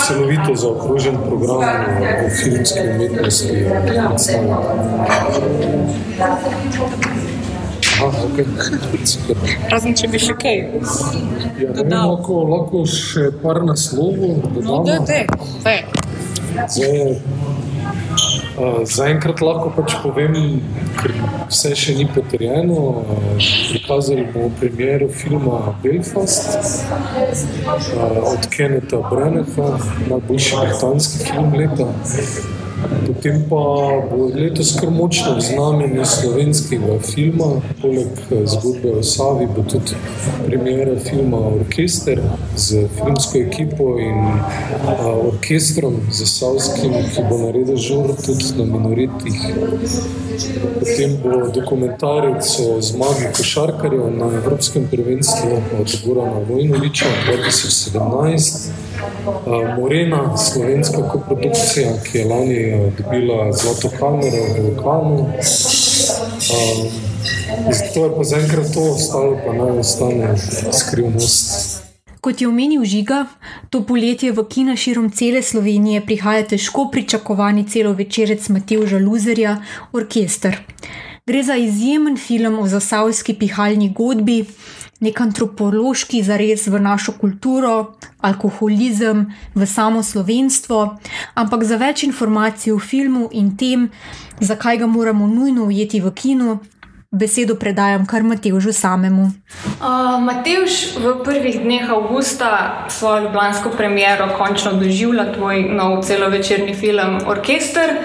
celovito 0.08 0.56
zaokrožen 0.56 1.18
program 1.28 1.86
o 2.26 2.30
filmski 2.42 2.80
umetnosti 2.96 3.66
predstavljati. 3.86 4.78
Razen 9.72 9.96
če 9.98 10.10
bi 10.12 10.20
še 10.22 10.36
kaj. 10.38 10.58
Ja, 11.58 11.72
ne, 11.82 12.02
lahko, 12.12 12.44
lahko 12.52 12.84
še 12.90 13.32
par 13.42 13.64
naslovov 13.66 14.44
No, 14.68 14.84
da, 14.86 15.00
da, 15.08 15.24
uh, 18.58 18.84
zaenkrat 18.90 19.42
lahko 19.46 19.72
pač 19.76 19.96
povem, 20.04 20.38
ker 21.00 21.16
vse 21.50 21.74
še 21.80 21.96
ni 21.98 22.06
potrjeno. 22.12 22.84
Uh, 23.02 23.40
prikazali 23.72 24.28
bomo 24.34 24.52
premiero 24.60 25.10
filma 25.14 25.74
Belfast 25.84 26.54
uh, 26.58 28.22
od 28.34 28.50
Kenneta 28.54 29.02
Branagha, 29.10 29.74
najboljši 30.12 30.62
britanski 30.62 31.26
film 31.32 31.58
leta. 31.58 31.92
Potem 33.08 33.42
pa 33.50 33.64
bo 34.12 34.28
letos 34.36 34.76
kar 34.80 34.90
močno 34.92 35.36
v 35.36 35.42
znamenju 35.42 36.06
slovenskega 36.06 37.00
filma, 37.02 37.48
poleg 37.82 38.20
eh, 38.32 38.44
zgodbe 38.46 38.92
o 39.00 39.04
Savi, 39.04 39.48
bo 39.56 39.64
tudi 39.64 39.98
premjera 40.46 41.00
filma 41.00 41.38
Orkester 41.38 42.22
z 42.56 42.88
filmsko 42.98 43.38
ekipo 43.38 43.88
in 44.00 44.20
a, 44.20 45.14
orkestrom 45.30 45.96
zasavskim, 46.12 46.94
ki 47.14 47.24
bo 47.30 47.38
naredil 47.46 47.78
žur 47.82 48.14
tudi 48.26 48.54
na 48.58 48.66
minoritih. 48.66 49.40
Potem 50.80 51.18
bo 51.24 51.48
dokumentarec 51.54 52.52
o 52.62 52.82
zmagi 52.82 53.32
košarkarjev 53.38 54.12
na 54.18 54.30
Evropskem 54.44 54.86
prvenstvu 54.92 55.62
od 55.80 55.98
Gorana 56.06 56.44
Vojnoviča 56.50 57.06
2017. 57.32 58.87
Morena, 59.78 60.38
slovenska 60.38 61.10
koprodukcija, 61.10 61.90
ki 62.04 62.18
je 62.18 62.26
lani 62.26 62.74
uh, 62.74 62.94
dobila 62.98 63.52
zlato 63.52 63.90
kamero 64.00 64.44
v 64.44 64.62
Vulkanu. 64.62 65.16
Uh, 65.16 65.32
to 67.94 68.06
je 68.06 68.12
pa 68.18 68.24
zaenkrat 68.24 68.74
to, 68.74 68.82
ostalo 68.92 69.38
pa 69.46 69.54
naj 69.54 69.80
ostane 69.80 70.36
skrivnost. 70.72 71.84
Kot 72.22 72.42
je 72.42 72.48
omenil 72.48 72.84
Žiga, 72.84 73.26
to 73.70 73.86
poletje 73.86 74.32
v 74.32 74.44
kina 74.50 74.76
širom 74.76 75.12
cele 75.16 75.42
Slovenije 75.42 76.02
prihaja 76.06 76.44
težko 76.44 76.90
pričakovani 76.92 77.64
celovečerec 77.70 78.50
Matevža 78.50 78.98
Luzerja, 79.00 79.62
Orkester. 79.94 80.58
Gre 81.28 81.44
za 81.44 81.56
izjemen 81.56 82.18
film 82.18 82.60
o 82.60 82.68
zasavski 82.68 83.34
pihalni 83.34 83.94
godbi, 83.94 84.46
nek 85.00 85.22
antropološki 85.22 86.24
zares 86.24 86.68
v 86.68 86.80
našo 86.82 87.14
kulturo, 87.22 87.98
alkoholizem, 88.22 89.28
v 89.56 89.66
samo 89.66 90.04
slovenstvo, 90.04 90.98
ampak 91.36 91.64
za 91.64 91.78
več 91.78 92.04
informacij 92.04 92.74
o 92.74 92.80
filmu 92.80 93.30
in 93.32 93.54
tem, 93.58 93.90
zakaj 94.40 94.82
ga 94.82 94.88
moramo 94.88 95.28
nujno 95.28 95.70
ujeti 95.70 96.02
v 96.02 96.14
kinu, 96.14 96.60
besedo 97.12 97.56
predajam 97.56 98.06
kar 98.06 98.24
Matevžu 98.24 98.74
samemu. 98.74 99.32
Uh, 99.80 100.20
Matevž 100.20 100.98
v 101.00 101.24
prvih 101.24 101.64
dneh 101.64 101.88
avgusta 101.90 102.84
svojo 102.92 103.28
ljubljansko 103.28 103.72
premiero 103.78 104.28
končno 104.38 104.74
doživlja 104.76 105.32
tvoj 105.34 105.72
nov 105.72 106.04
celovečerni 106.04 106.76
film 106.76 107.22
Orkester, 107.28 108.04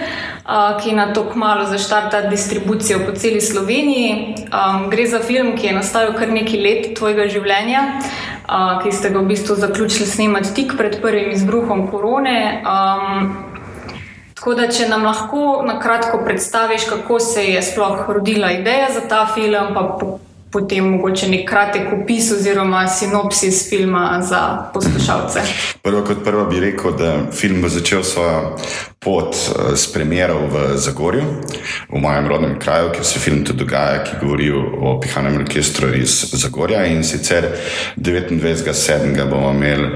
ki 0.82 0.92
na 0.92 1.12
to 1.12 1.24
kmalo 1.30 1.66
zaštarta 1.70 2.20
distribucijo 2.26 2.98
po 3.06 3.12
celi 3.12 3.40
Sloveniji. 3.40 4.34
Um, 4.50 4.90
gre 4.90 5.06
za 5.06 5.18
film, 5.18 5.56
ki 5.56 5.66
je 5.66 5.72
nastajal 5.72 6.16
kar 6.18 6.32
nekaj 6.32 6.60
let 6.60 6.90
tvojega 6.98 7.28
življenja, 7.30 7.82
uh, 8.48 8.82
ki 8.82 8.92
ste 8.92 9.12
ga 9.14 9.22
v 9.22 9.30
bistvu 9.30 9.56
zaključili 9.56 10.08
snemati 10.08 10.54
tik 10.54 10.74
pred 10.76 10.98
prvim 11.02 11.30
izbruhom 11.30 11.86
korone. 11.90 12.62
Um, 12.66 13.32
Tako 14.42 14.56
da, 14.58 14.64
če 14.74 14.88
nam 14.90 15.04
lahko 15.06 15.62
na 15.62 15.76
kratko 15.78 16.18
predstaviš, 16.24 16.88
kako 16.90 17.20
se 17.22 17.44
je 17.46 17.60
sploh 17.62 18.00
rodila 18.10 18.50
ideja 18.50 18.88
za 18.90 19.04
ta 19.06 19.20
film, 19.30 19.70
pa 19.70 19.84
po, 20.00 20.16
potem 20.50 20.88
mogoče 20.96 21.28
nek 21.30 21.44
kratek 21.46 21.92
opis 21.94 22.32
oziroma 22.34 22.80
sinopsis 22.90 23.68
filma 23.70 24.18
za 24.26 24.40
poslušalce. 24.74 25.46
Prvo 25.86 26.02
kot 26.08 26.24
prvo 26.26 26.48
bi 26.50 26.58
rekel, 26.58 26.96
da 26.98 27.12
film 27.30 27.62
bo 27.62 27.70
začel 27.70 28.02
svojo 28.02 28.56
pot 29.04 29.34
eh, 29.34 29.76
s 29.76 29.92
premjero 29.92 30.46
v 30.46 30.76
Zagorju, 30.78 31.24
v 31.90 31.98
mojem 31.98 32.28
rodnem 32.28 32.58
kraju, 32.58 32.92
kjer 32.94 33.04
se 33.04 33.18
film 33.18 33.44
tudi 33.44 33.58
dogaja, 33.58 34.04
ki 34.04 34.20
govori 34.20 34.50
o 34.52 34.98
pihanem 35.02 35.36
orkestru 35.42 35.90
iz 35.94 36.22
Zagorja. 36.32 36.84
In 36.86 37.02
sicer 37.04 37.48
29.7. 37.96 39.28
bomo 39.30 39.50
imeli 39.50 39.88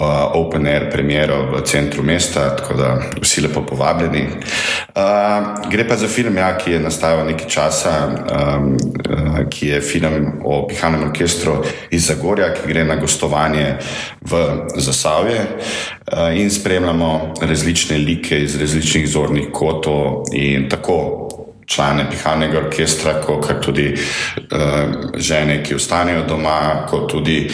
uh, 0.00 0.34
open 0.34 0.66
air 0.66 0.90
premjero 0.90 1.42
v 1.52 1.62
centru 1.64 2.02
mesta, 2.02 2.56
tako 2.56 2.74
da 2.74 2.90
vsi 3.20 3.40
lepo 3.46 3.62
povabljeni. 3.66 4.26
Uh, 4.28 5.70
gre 5.70 5.88
pa 5.88 5.96
za 5.96 6.08
film, 6.08 6.36
ja, 6.36 6.52
ki 6.58 6.76
je 6.76 6.80
nastajal 6.80 7.24
nekaj 7.26 7.48
časa, 7.48 7.94
um, 8.08 8.76
uh, 8.76 9.40
ki 9.50 9.72
je 9.72 9.80
film 9.80 10.42
o 10.44 10.66
pihanem 10.68 11.08
orkestru 11.08 11.62
iz 11.90 12.06
Zagorja, 12.06 12.52
ki 12.54 12.68
gre 12.68 12.84
na 12.84 12.96
gostovanje 13.00 13.78
v 14.20 14.44
Zasavje 14.76 15.40
uh, 15.40 16.36
in 16.36 16.50
spremljamo 16.50 17.34
različne 17.40 17.98
like 17.98 18.42
iz 18.42 18.49
različnih 18.58 19.08
zornih 19.08 19.50
kotov 19.52 20.24
in 20.32 20.68
tako 20.68 21.30
člane 21.70 22.06
pihalnega 22.10 22.58
orkestra, 22.58 23.12
kot 23.22 23.46
tudi 23.62 23.92
uh, 23.94 25.12
žene, 25.16 25.60
ki 25.62 25.76
ostanejo 25.78 26.24
doma, 26.26 26.86
kot 26.90 27.06
tudi 27.12 27.44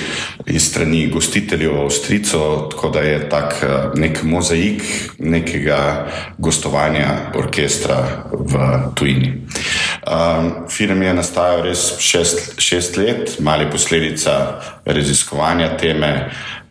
iz 0.46 0.70
strani 0.70 1.06
gostiteljev 1.12 1.80
Avstrico, 1.82 2.68
tako 2.72 2.90
da 2.94 3.00
je 3.04 3.18
tak 3.28 3.58
uh, 3.60 3.98
nek 4.00 4.22
mozaik 4.22 4.82
nekega 5.18 5.80
gostovanja 6.38 7.10
orkestra 7.36 7.98
v 8.32 8.64
tujini. 8.94 9.32
Um, 10.06 10.50
film 10.70 11.02
je 11.02 11.14
nastajal 11.14 11.64
res 11.68 11.86
šest, 12.00 12.60
šest 12.62 12.96
let, 12.96 13.36
mali 13.40 13.68
posledica 13.70 14.62
raziskovanja 14.84 15.76
teme, 15.76 16.12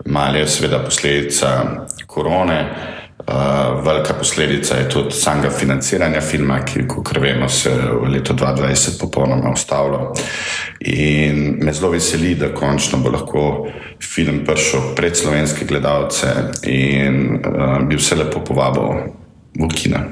mali 0.06 0.40
je 0.40 0.48
seveda 0.48 0.82
posledica 0.82 1.58
korone. 2.08 2.62
Uh, 3.28 3.86
velika 3.86 4.14
posledica 4.14 4.76
je 4.76 4.90
tudi 4.90 5.12
samega 5.12 5.50
financiranja 5.50 6.22
filma, 6.22 6.60
ki, 6.62 6.84
kot 6.88 7.10
vemo, 7.18 7.48
se 7.50 7.72
je 7.72 7.88
v 8.02 8.12
letu 8.14 8.34
2020 8.34 9.00
popolnoma 9.02 9.50
ustavilo. 9.54 10.14
In 10.80 11.58
me 11.62 11.74
zelo 11.74 11.90
veseli, 11.92 12.36
da 12.36 12.52
končno 12.54 13.00
bo 13.02 13.10
lahko 13.10 13.66
film 14.04 14.44
prišel 14.46 14.94
pred 14.96 15.18
slovenske 15.18 15.66
gledalce 15.66 16.28
in 16.70 17.42
uh, 17.42 17.82
bi 17.88 17.98
vse 17.98 18.16
lepo 18.16 18.44
povabil 18.46 19.10
v 19.58 19.74
kina. 19.74 20.06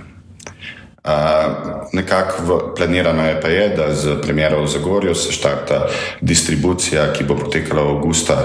Uh, 1.05 1.85
nekako 1.93 2.73
planirano 2.75 3.27
je 3.27 3.41
pa 3.41 3.47
je, 3.47 3.69
da 3.77 3.93
z 3.93 4.21
premjero 4.21 4.63
v 4.63 4.67
Zagorju 4.67 5.15
se 5.15 5.31
štarta 5.31 5.85
distribucija, 6.21 7.11
ki 7.13 7.29
bo 7.29 7.37
potekala 7.37 7.83
v 7.83 7.97
avgusta, 7.97 8.39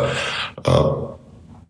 uh, 0.66 1.17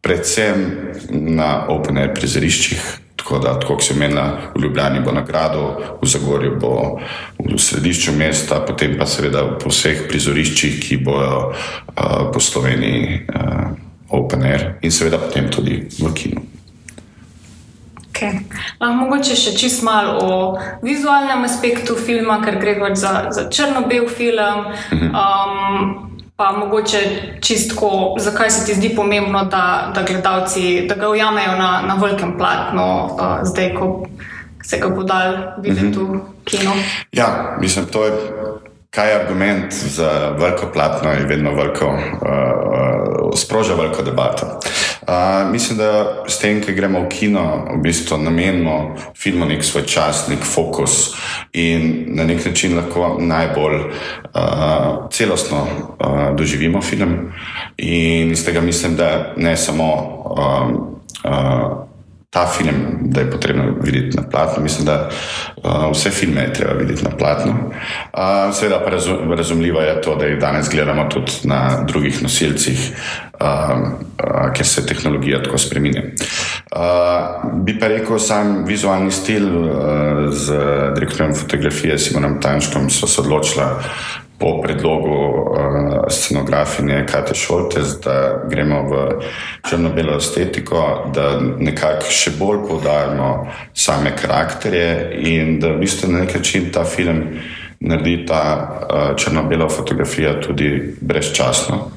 predvsem 0.02 0.64
na 1.11 1.66
Open 1.68 1.98
Air 1.98 2.14
prizoriščih. 2.14 2.82
Tako 3.18 3.38
da, 3.42 3.56
kot 3.61 3.82
se 3.84 3.94
menila, 3.98 4.52
v 4.54 4.62
Ljubljani 4.62 5.02
bo 5.04 5.12
nagrado, 5.12 5.98
v 6.00 6.06
Zagorju 6.08 6.54
bo 6.61 6.74
v 7.38 7.58
središču 7.58 8.14
mesta, 8.16 8.61
potem 8.64 8.94
pa 8.98 9.06
seveda 9.06 9.42
po 9.58 9.68
vseh 9.68 10.06
prizoriščih, 10.08 10.78
ki 10.80 11.00
bojo 11.04 11.50
uh, 11.50 12.30
po 12.32 12.40
Sloveniji 12.40 13.26
uh, 13.26 13.74
Open 14.16 14.46
Air 14.46 14.78
in 14.80 14.94
seveda 14.94 15.18
potem 15.18 15.50
tudi 15.52 15.82
v 15.98 16.14
kinu. 16.14 16.46
Okay. 18.08 18.40
Mogoče 18.82 19.37
še 19.38 19.52
čist 19.54 19.84
malo 19.87 20.14
o 20.18 20.38
vizualnem 20.82 21.44
aspektu 21.46 21.94
filma, 21.94 22.40
ker 22.42 22.56
gre 22.58 22.74
pač 22.80 22.98
za, 22.98 23.12
za 23.30 23.46
črno-bel 23.52 24.08
film. 24.11 24.72
Um, 24.90 26.08
pa 26.38 26.53
mogoče 26.53 26.98
čistko, 27.40 28.14
zakaj 28.18 28.51
se 28.51 28.66
ti 28.66 28.74
zdi 28.74 28.92
pomembno, 28.96 29.44
da, 29.44 29.92
da 29.94 30.03
gledalci 30.03 30.87
da 30.88 30.94
ga 30.94 31.09
ujamejo 31.09 31.57
na, 31.59 31.83
na 31.87 31.94
velikem 31.94 32.38
platnu, 32.38 33.05
uh, 33.05 33.38
zdaj, 33.42 33.74
ko 33.74 34.07
se 34.62 34.79
ga 34.79 34.88
bo 34.88 35.03
dal 35.03 35.35
videti 35.59 35.98
v 35.98 36.20
kinu. 36.44 36.70
Ja, 37.12 37.57
mislim, 37.61 37.87
to 37.87 38.05
je. 38.05 38.12
Kaj 38.90 39.11
je 39.11 39.16
argument 39.20 39.72
za 39.72 40.11
veliko 40.38 40.66
platno, 40.72 41.11
je 41.11 41.27
vedno 41.27 41.51
veliko, 41.55 41.87
uh, 41.87 43.35
sproža 43.37 43.74
veliko 43.74 44.03
debato. 44.03 44.46
Uh, 45.09 45.53
mislim, 45.53 45.79
da 45.79 46.23
s 46.29 46.38
tem, 46.38 46.61
ki 46.61 46.73
gremo 46.73 47.01
v 47.01 47.09
kino, 47.09 47.64
v 47.73 47.81
bistvu 47.81 48.18
namenimo 48.18 48.97
filmu 49.16 49.47
nek 49.49 49.64
svoj 49.64 49.87
čas, 49.88 50.27
nek 50.29 50.44
fokus 50.44 51.14
in 51.53 52.05
na 52.12 52.25
nek 52.29 52.44
način 52.44 52.77
lahko 52.77 53.16
najbolj 53.21 53.79
uh, 53.81 55.09
celostno 55.11 55.64
uh, 55.64 56.37
doživimo 56.37 56.83
film. 56.83 57.33
In 57.77 58.33
iz 58.33 58.44
tega 58.44 58.61
mislim, 58.61 58.97
da 58.97 59.33
ne 59.37 59.57
samo. 59.57 59.92
Um, 60.37 61.01
uh, 61.25 61.88
ta 62.30 62.46
film, 62.46 62.98
da 63.00 63.20
je 63.20 63.30
potrebno 63.30 63.74
videti 63.82 64.16
na 64.16 64.22
platnu. 64.30 64.62
Mislim, 64.62 64.86
da 64.86 65.08
uh, 65.56 65.92
vse 65.92 66.10
filme 66.10 66.40
je 66.40 66.52
treba 66.52 66.72
videti 66.72 67.04
na 67.04 67.10
platnu. 67.10 67.52
Uh, 67.52 68.54
seveda 68.54 68.80
pa 68.84 68.90
razum, 68.90 69.32
razumljivo 69.32 69.80
je 69.80 70.02
to, 70.02 70.16
da 70.16 70.26
jih 70.26 70.38
danes 70.38 70.68
gledamo 70.70 71.04
tudi 71.04 71.32
na 71.44 71.84
drugih 71.88 72.22
nosilcih, 72.22 72.92
uh, 73.40 73.48
uh, 73.48 74.52
ker 74.54 74.66
se 74.66 74.86
tehnologija 74.86 75.42
tako 75.42 75.58
spremenja. 75.58 76.02
Uh, 76.02 77.62
bi 77.64 77.78
pa 77.78 77.88
rekel, 77.88 78.18
sam 78.18 78.64
vizualni 78.66 79.10
stil 79.10 79.48
uh, 79.64 79.70
z 80.30 80.52
direktorjem 80.94 81.34
fotografije 81.34 81.98
Simonom 81.98 82.40
Tančkom 82.40 82.90
so 82.90 83.06
se 83.06 83.20
odločili 83.20 83.64
po 84.38 84.61
predlogu 84.62 85.14
uh, 85.14 86.05
scenografinje 86.09 87.07
Kate 87.07 87.35
Šoltes, 87.35 88.01
da 88.05 88.44
gremo 88.51 88.83
v 88.83 89.07
črno-belo 89.68 90.16
estetiko, 90.16 91.11
da 91.14 91.40
nekako 91.40 92.11
še 92.11 92.37
bolj 92.38 92.62
poudarjamo 92.68 93.31
same 93.74 94.14
karakterje 94.16 95.18
in 95.27 95.59
da 95.61 95.74
v 95.74 95.83
bistvu 95.83 96.12
na 96.12 96.22
nek 96.22 96.38
način 96.38 96.70
ta 96.72 96.85
film 96.85 97.24
naredi 97.81 98.27
ta 98.27 98.42
uh, 98.46 99.16
črno-bela 99.16 99.68
fotografija 99.68 100.40
tudi 100.40 100.94
brezčasno. 101.01 101.90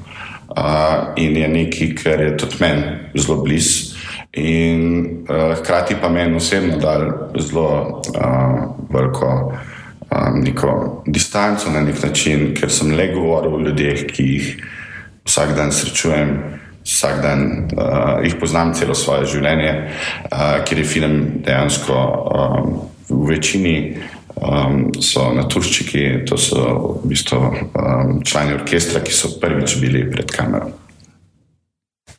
Uh, 0.52 1.14
in 1.16 1.36
je 1.36 1.48
nekaj, 1.48 1.94
kar 2.02 2.20
je 2.20 2.36
tudi 2.36 2.56
meni 2.60 2.82
zelo 3.14 3.38
blizu. 3.42 3.94
In 4.32 5.06
uh, 5.28 5.54
hkrati 5.58 5.96
pa 6.00 6.08
meni 6.08 6.36
osebno 6.36 6.76
dal 6.78 7.06
zelo 7.38 8.02
uh, 8.12 8.58
veliko 8.90 9.52
um, 10.12 10.40
neko 10.40 11.02
distanco 11.06 11.70
na 11.70 11.80
nek 11.80 12.02
način, 12.02 12.52
ker 12.54 12.70
sem 12.70 12.92
le 12.96 13.08
govoril 13.14 13.54
o 13.54 13.60
ljudeh, 13.60 14.06
ki 14.12 14.22
jih 14.22 14.50
vsak 15.24 15.54
dan 15.56 15.72
srečujem, 15.72 16.36
vsak 16.84 17.22
dan 17.22 17.44
uh, 17.76 18.20
jih 18.24 18.36
poznam 18.40 18.74
celo 18.74 18.94
svoje 18.94 19.26
življenje, 19.34 19.72
uh, 20.30 20.60
ker 20.66 20.78
je 20.78 20.84
film 20.84 21.18
dejansko 21.46 22.00
um, 22.34 22.74
v 23.10 23.22
večini. 23.34 23.76
Um, 24.42 24.88
so 24.98 25.26
naturščiki, 25.36 26.24
to 26.26 26.38
so 26.40 26.62
v 27.04 27.10
bistvu 27.12 27.38
um, 27.38 28.14
člani 28.26 28.56
orkestra, 28.56 29.04
ki 29.04 29.12
so 29.14 29.36
prvič 29.38 29.76
bili 29.78 30.06
pred 30.10 30.32
kamero. 30.34 30.72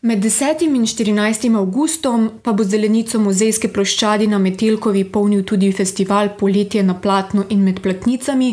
Med 0.05 0.19
10. 0.21 0.65
in 0.75 0.85
14. 0.85 1.55
avgustom 1.55 2.23
pa 2.43 2.51
bo 2.51 2.63
zelenico 2.67 3.19
muzejske 3.23 3.69
ploščadi 3.71 4.25
na 4.27 4.35
Metelkovi 4.45 5.05
polnil 5.13 5.45
tudi 5.47 5.69
festival 5.71 6.33
Poletje 6.39 6.83
na 6.83 6.97
platnu 7.05 7.45
in 7.55 7.63
med 7.63 7.79
platnicami, 7.79 8.49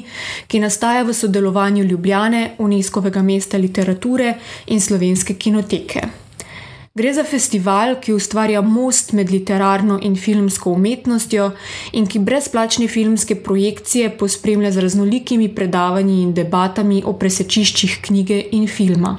ki 0.46 0.60
nastaja 0.62 1.02
v 1.02 1.16
sodelovanju 1.22 1.82
Ljubljane, 1.90 2.44
UNESCO-vega 2.58 3.24
mesta 3.26 3.58
literature 3.58 4.36
in 4.66 4.78
slovenske 4.80 5.34
kinoteke. 5.34 6.06
Gre 6.94 7.14
za 7.18 7.26
festival, 7.26 7.98
ki 7.98 8.14
ustvarja 8.14 8.62
most 8.62 9.10
med 9.12 9.34
literarno 9.34 9.98
in 10.02 10.14
filmsko 10.14 10.78
umetnostjo 10.78 11.50
in 11.98 12.06
ki 12.06 12.22
brezplačne 12.30 12.86
filmske 12.86 13.42
projekcije 13.42 14.14
pospremlja 14.22 14.70
z 14.70 14.86
raznolikimi 14.86 15.50
predavanji 15.54 16.22
in 16.22 16.34
debatami 16.34 17.02
o 17.04 17.18
presečiščih 17.18 18.04
knjige 18.06 18.44
in 18.52 18.68
filma. 18.70 19.16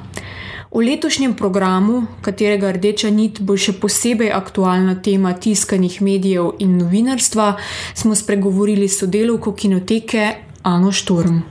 V 0.72 0.80
letošnjem 0.80 1.34
programu, 1.36 2.06
katerega 2.24 2.70
rdeča 2.72 3.10
nit 3.12 3.42
bo 3.44 3.58
še 3.60 3.74
posebej 3.76 4.30
aktualna 4.32 4.94
tema 5.04 5.34
tiskanih 5.36 5.98
medijev 6.00 6.54
in 6.64 6.78
novinarstva, 6.80 7.48
smo 7.92 8.16
spregovorili 8.16 8.88
s 8.88 9.02
sodelovko 9.02 9.52
kinoteke 9.52 10.30
Ano 10.64 10.88
Šturm. 10.88 11.42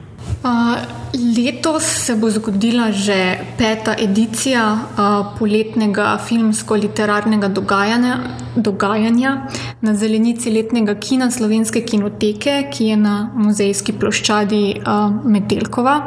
Uh, 0.41 0.73
letos 1.37 1.85
se 1.85 2.15
bo 2.17 2.29
zgodila 2.33 2.89
že 2.91 3.37
peta 3.57 3.93
edicija 3.93 4.63
uh, 4.73 5.37
poletnega 5.37 6.17
filmsko-literarnega 6.25 7.49
dogajanja, 7.53 8.15
dogajanja 8.55 9.35
na 9.81 9.93
zelenici 9.93 10.49
letnega 10.49 10.95
kina 10.97 11.29
Slovenske 11.29 11.85
kinoteke, 11.85 12.71
ki 12.73 12.89
je 12.89 12.97
na 12.97 13.15
muzejski 13.37 13.93
ploščadi 13.93 14.63
uh, 14.81 15.13
Metelkova. 15.29 15.97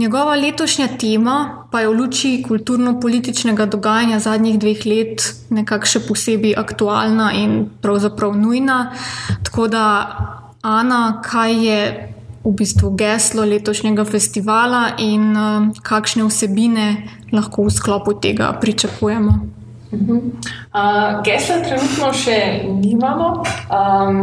Njegova 0.00 0.34
letošnja 0.34 0.86
tema 0.98 1.66
pa 1.70 1.80
je 1.80 1.88
v 1.88 1.92
luči 1.92 2.44
kulturno-političnega 2.48 3.66
dogajanja 3.66 4.18
zadnjih 4.18 4.56
dveh 4.58 4.86
let 4.86 5.26
nekako 5.52 5.90
še 5.92 6.00
posebej 6.06 6.54
aktualna 6.56 7.26
in 7.36 7.66
pravzaprav 7.84 8.32
nujna. 8.32 8.78
Tako 9.44 9.68
da, 9.68 9.84
Ana, 10.64 11.20
kaj 11.24 11.52
je 11.66 11.82
v 12.44 12.54
bistvu 12.56 12.94
geslo 12.96 13.44
letošnjega 13.44 14.08
festivala 14.08 14.94
in 15.04 15.36
uh, 15.36 15.68
kakšne 15.84 16.24
vsebine 16.24 16.88
lahko 17.36 17.68
v 17.68 17.76
sklopu 17.76 18.16
tega 18.24 18.54
pričakujemo? 18.56 19.59
Uh, 19.90 21.18
gesla 21.26 21.56
trenutno 21.64 22.12
še 22.14 22.36
nimamo, 22.62 23.30
um, 23.74 24.20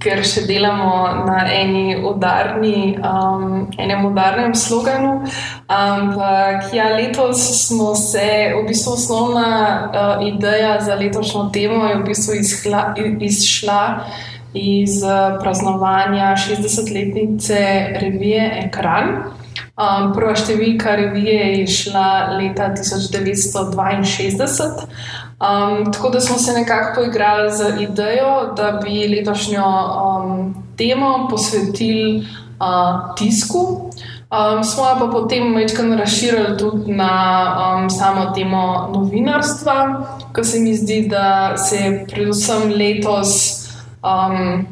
ker 0.00 0.22
še 0.24 0.46
delamo 0.48 1.26
na 1.26 1.42
eni 1.52 1.98
udarni, 2.00 2.94
um, 2.96 3.66
enem 3.76 4.06
udarnem 4.08 4.54
sloganu. 4.56 5.18
Ampak 5.68 6.72
ja, 6.72 6.88
letos 6.96 7.44
smo 7.66 7.92
se, 7.98 8.24
v 8.56 8.64
bistvu 8.70 8.96
osnovna 8.96 9.50
uh, 9.52 10.24
ideja 10.24 10.78
za 10.80 10.96
letošnjo 10.96 11.50
temo 11.52 11.84
je 11.90 12.00
v 12.00 12.08
bistvu 12.08 12.40
izhla, 12.40 12.82
izšla 13.20 13.82
iz 14.56 15.02
uh, 15.04 15.36
praznovanja 15.44 16.32
60-letnice 16.40 17.60
revije 18.00 18.48
Ekran. 18.64 19.41
Um, 19.82 20.12
prva 20.14 20.36
številka 20.38 20.92
revije 20.94 21.58
je 21.58 21.66
šla 21.66 22.36
leta 22.36 22.68
1962. 22.76 24.86
Um, 25.42 25.90
tako 25.90 26.10
da 26.14 26.20
smo 26.22 26.38
se 26.38 26.52
nekako 26.54 27.00
poigrali 27.00 27.48
z 27.50 27.72
idejo, 27.82 28.52
da 28.56 28.78
bi 28.82 29.08
letošnjo 29.10 29.64
um, 29.64 30.54
temo 30.78 31.26
posvetili 31.30 32.20
uh, 32.20 32.24
tisku. 33.18 33.90
Um, 34.32 34.64
smo 34.64 34.84
pa 35.00 35.06
potem 35.12 35.54
večkrat 35.56 35.98
razširili 35.98 36.58
tudi 36.58 36.94
na 36.94 37.10
um, 37.56 37.90
samo 37.90 38.30
temo 38.36 38.90
novinarstva, 38.94 40.06
ker 40.32 40.46
se 40.46 40.60
mi 40.60 40.76
zdi, 40.76 41.08
da 41.10 41.56
se 41.56 41.76
je 41.76 42.06
predvsem 42.12 42.70
letos. 42.76 43.28
Um, 44.04 44.66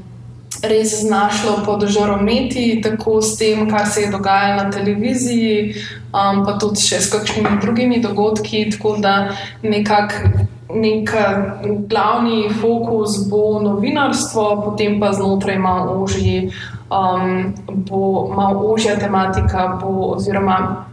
res 0.63 1.01
znašlo 1.01 1.63
pod 1.65 1.87
žarometi, 1.87 2.81
tako 2.83 3.23
s 3.23 3.39
tem, 3.39 3.69
kar 3.71 3.87
se 3.89 4.03
je 4.03 4.11
dogajalo 4.11 4.63
na 4.63 4.71
televiziji, 4.71 5.75
um, 6.13 6.45
pa 6.45 6.59
tudi 6.61 6.83
še 6.85 7.01
s 7.01 7.11
kakšnimi 7.13 7.61
drugimi 7.61 8.01
dogodki. 8.01 8.67
Tako 8.71 8.97
da 9.01 9.15
nekako 9.63 10.47
nek 10.71 11.11
glavni 11.91 12.51
fokus 12.61 13.17
bo 13.31 13.61
novinarstvo, 13.63 14.63
potem 14.65 15.01
pa 15.01 15.13
znotraj 15.13 15.59
malo 15.59 16.03
ožji, 16.05 16.53
um, 16.91 17.55
bo 17.89 18.31
malo 18.37 18.71
ožja 18.75 18.97
tematika, 18.99 19.79
bo, 19.83 20.15
oziroma 20.15 20.87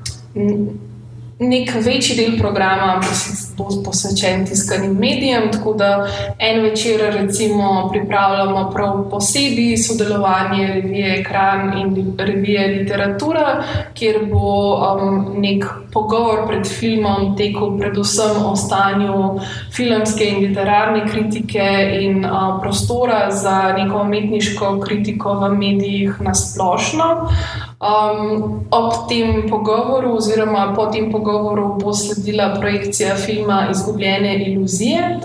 nek 1.39 1.75
večji 1.85 2.15
del 2.17 2.39
programa 2.39 2.97
bo 3.01 3.07
bo 3.07 3.46
posvečen 3.57 4.45
tiskanim 4.45 4.93
medijem. 4.93 5.51
Tako 5.51 5.73
da 5.73 6.07
en 6.39 6.61
večer, 6.61 7.01
recimo, 7.13 7.89
pripravljamo 7.91 8.71
prav 8.73 9.09
posebej 9.09 9.77
sodelovanje 9.77 10.67
revije 10.67 11.19
Ekran 11.19 11.77
in 11.77 12.15
revije 12.17 12.67
Literatura, 12.67 13.63
kjer 13.93 14.25
bo 14.31 14.75
um, 14.75 15.35
nek 15.37 15.65
pogovor 15.93 16.47
pred 16.47 16.67
filmom 16.67 17.37
tekel 17.37 17.77
predvsem 17.79 18.43
o 18.45 18.55
stanju 18.55 19.39
filmske 19.73 20.25
in 20.25 20.43
literarne 20.47 21.07
kritike 21.07 21.67
in 22.01 22.25
uh, 22.25 22.59
prostora 22.61 23.31
za 23.31 23.73
neko 23.77 24.01
umetniško 24.01 24.79
kritiko 24.79 25.33
v 25.33 25.53
medijih 25.57 26.21
na 26.21 26.35
splošno. 26.35 27.29
Um, 27.77 28.65
ob 28.71 29.07
tem 29.07 29.45
pogovoru, 29.49 30.15
oziroma 30.17 30.73
po 30.73 30.87
tem 30.89 31.11
pogovoru, 31.11 31.75
bo 31.77 31.93
sledila 31.93 32.55
projekcija 32.59 33.15
filma 33.15 33.67
Izgubljene 33.69 34.31
iluzije, 34.47 35.19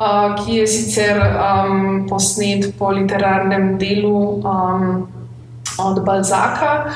uh, 0.00 0.32
ki 0.38 0.56
je 0.56 0.66
sicer 0.66 1.20
um, 1.20 2.06
posnet 2.08 2.72
po 2.78 2.94
literarnem 2.96 3.76
delu 3.78 4.40
um, 4.40 5.04
od 5.84 6.00
Balzaka. 6.04 6.86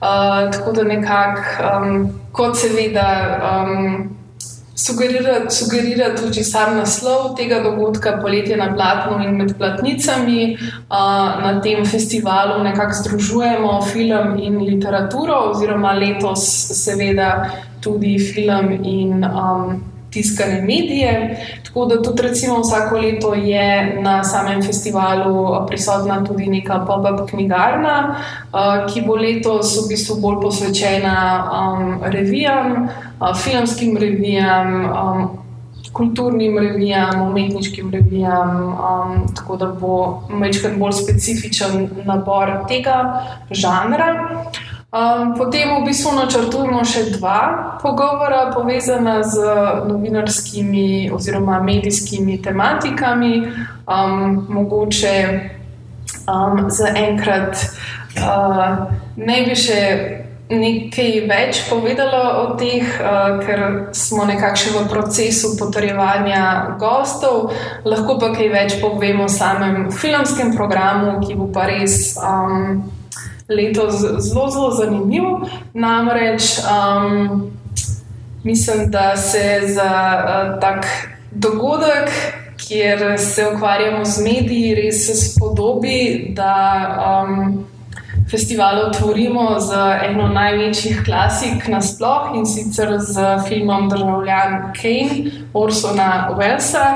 Uh, 0.00 0.50
tako 0.54 0.72
da 0.72 0.84
nekako, 0.84 1.42
um, 1.66 2.08
kot 2.32 2.56
seveda. 2.56 3.10
Um, 3.50 4.19
sugerira, 4.80 5.50
sugerira 5.50 6.14
tudi 6.16 6.44
sam 6.44 6.76
naslov 6.76 7.36
tega 7.36 7.60
dogodka, 7.62 8.18
poletje 8.22 8.56
na 8.56 8.72
Platnu 8.74 9.20
in 9.24 9.36
med 9.36 9.54
platnicami. 9.58 10.56
Uh, 10.90 11.42
na 11.44 11.60
tem 11.62 11.84
festivalu 11.86 12.62
nekako 12.64 12.92
združujemo 13.02 13.82
film 13.92 14.38
in 14.38 14.58
literaturo, 14.64 15.50
oziroma 15.52 15.92
letos, 15.92 16.48
seveda, 16.84 17.30
tudi 17.80 18.18
film 18.18 18.72
in 18.84 19.24
um, 19.24 19.80
tiskane 20.10 20.62
medije. 20.62 21.36
Tako 21.64 21.84
da 21.84 22.02
tudi 22.02 22.22
recimo, 22.22 22.60
vsako 22.60 22.98
leto 22.98 23.34
je 23.34 24.00
na 24.02 24.24
samem 24.24 24.62
festivalu 24.62 25.66
prisotna 25.66 26.24
tudi 26.24 26.46
neka 26.46 26.84
pop-up 26.86 27.30
knjigarna, 27.30 28.16
ki 28.92 29.02
bo 29.06 29.14
letos 29.16 29.76
v 29.78 29.88
bistvu 29.88 30.16
bolj 30.20 30.40
posvečena 30.42 31.16
um, 31.52 32.00
revijam, 32.04 32.88
filmskim 33.44 33.96
revijam. 33.96 34.84
Um, 34.84 35.28
Kulturnim 35.92 36.58
revijam, 36.58 37.22
umetniškim 37.22 37.90
revijam, 37.90 38.50
um, 38.68 39.34
tako 39.34 39.56
da 39.56 39.66
bo 39.66 40.22
majhen 40.28 40.78
bolj 40.78 40.92
specifičen 40.92 41.88
nabor 42.06 42.52
tega 42.68 43.24
žanra. 43.50 44.14
Um, 44.90 45.34
potem 45.38 45.68
v 45.80 45.84
bistvu 45.86 46.12
načrtujemo 46.14 46.84
še 46.84 47.04
dva 47.14 47.78
pogovora, 47.82 48.52
povezana 48.54 49.20
z 49.22 49.38
novinarskimi 49.86 51.10
oziroma 51.14 51.60
medijskimi 51.62 52.38
tematikami. 52.42 53.34
Um, 53.86 54.46
mogoče 54.48 55.14
um, 56.26 56.70
za 56.70 56.90
enkrat 56.94 57.66
uh, 58.18 58.90
ne 59.16 59.42
bi 59.46 59.54
še 59.54 59.80
nekaj 60.50 61.10
več 61.30 61.62
povedala 61.70 62.22
o 62.42 62.44
teh, 62.58 62.82
uh, 62.82 63.38
ker 63.42 63.92
smo 63.96 64.26
nekako 64.26 64.80
v 64.80 64.86
procesu 64.90 65.54
potrjevanja 65.58 66.76
gostov, 66.80 67.52
lahko 67.86 68.18
pa 68.18 68.32
kaj 68.34 68.48
več 68.50 68.78
povemo 68.82 69.28
o 69.28 69.32
samem 69.32 69.90
filmskem 69.94 70.54
programu, 70.56 71.20
ki 71.22 71.38
bo 71.38 71.50
pa 71.54 71.68
res. 71.70 72.16
Um, 72.18 72.82
letos 73.50 73.98
zelo, 73.98 74.46
zelo 74.50 74.70
zanimiv. 74.70 75.24
Namreč 75.74 76.60
um, 76.62 77.50
mislim, 78.44 78.90
da 78.90 79.16
se 79.16 79.60
za 79.74 79.90
uh, 79.90 80.60
tak 80.60 80.86
dogodek, 81.30 82.10
kjer 82.56 83.18
se 83.18 83.46
ukvarjamo 83.54 84.04
z 84.04 84.22
mediji, 84.22 84.74
res 84.74 85.02
spodobi, 85.24 86.30
da 86.34 86.54
um, 87.26 87.66
festival 88.30 88.78
otvorimo 88.88 89.60
z 89.60 89.74
eno 90.10 90.28
največjih 90.28 91.02
klasik 91.04 91.68
nasploh 91.68 92.36
in 92.38 92.46
sicer 92.46 92.98
z 92.98 93.42
filmom 93.48 93.88
Državljan 93.88 94.72
Kane, 94.76 95.30
Orsona 95.54 96.30
Wellsa 96.38 96.86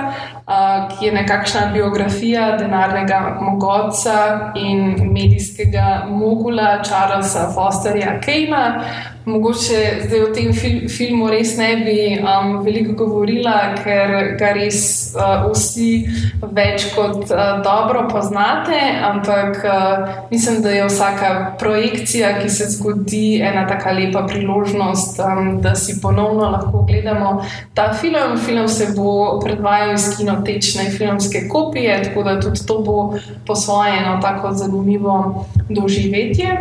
ki 0.44 1.06
je 1.06 1.12
nekakšna 1.12 1.66
biografija 1.72 2.56
denarnega 2.58 3.38
mogoca 3.40 4.52
in 4.54 5.12
medijskega 5.12 6.04
mogula 6.08 6.82
Charlesa 6.84 7.48
Fosterja 7.54 8.20
Kejna. 8.20 8.84
Mogoče 9.24 9.78
zdaj 10.04 10.20
o 10.20 10.32
tem 10.36 10.52
fil 10.52 10.88
filmu 10.92 11.30
res 11.32 11.54
ne 11.56 11.70
bi 11.80 11.96
um, 12.20 12.58
veliko 12.64 12.92
govorila, 13.06 13.54
ker 13.78 14.34
ga 14.36 14.50
res 14.52 14.80
uh, 15.16 15.46
vsi 15.48 16.04
več 16.44 16.90
kot 16.92 17.32
uh, 17.32 17.62
dobro 17.64 18.04
poznate, 18.10 18.76
ampak 19.08 19.64
uh, 19.64 20.12
mislim, 20.28 20.60
da 20.62 20.74
je 20.76 20.84
vsaka 20.90 21.32
projekcija, 21.58 22.34
ki 22.42 22.52
se 22.52 22.68
zgodi, 22.76 23.40
ena 23.40 23.64
tako 23.70 23.96
lepa 23.96 24.26
priložnost, 24.28 25.22
um, 25.24 25.50
da 25.64 25.72
si 25.74 25.96
ponovno 26.04 26.52
lahko 26.52 26.84
gledamo 26.84 27.38
ta 27.74 27.92
film. 27.96 28.36
Film 28.44 28.68
se 28.68 28.92
bo 28.96 29.40
predvajal 29.40 29.94
iz 29.94 30.10
kino 30.18 30.34
kinotečne 30.34 30.90
filmske 30.90 31.48
kopije, 31.48 32.02
tako 32.04 32.22
da 32.22 32.40
tudi 32.40 32.66
to 32.66 32.78
bo 32.78 33.18
po 33.46 33.56
svoje 33.56 33.98
eno 33.98 34.18
tako 34.22 34.52
zanimivo 34.52 35.46
doživetje. 35.68 36.58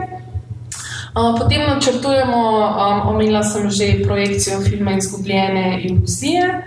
Potem 1.14 1.62
načrtujemo, 1.70 2.42
um, 2.58 3.08
omenila 3.14 3.44
sem 3.44 3.70
že 3.70 4.02
projekcijo 4.04 4.62
filma 4.62 4.98
Izgubljene 4.98 5.82
iluzije. 5.84 6.66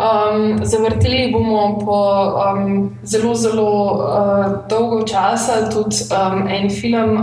Um, 0.00 0.64
zavrteli 0.64 1.32
bomo 1.32 1.78
po 1.84 1.98
um, 2.32 2.96
zelo, 3.02 3.34
zelo 3.34 3.92
uh, 3.92 4.68
dolgo 4.68 5.02
časa 5.02 5.68
tudi 5.70 5.96
um, 6.08 6.48
en 6.48 6.70
film 6.70 7.18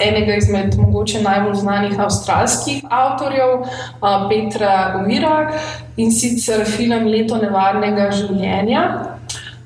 enega 0.00 0.36
izmed 0.36 0.78
mogoče 0.78 1.22
najbolj 1.22 1.54
znanih 1.54 2.00
avstralskih 2.00 2.84
avtorjev, 2.90 3.60
uh, 3.60 4.28
Petra 4.28 5.02
Uvira 5.02 5.50
in 5.96 6.10
sicer 6.12 6.64
film 6.64 7.06
Leto 7.06 7.36
nevarnega 7.36 8.10
življenja. 8.10 8.82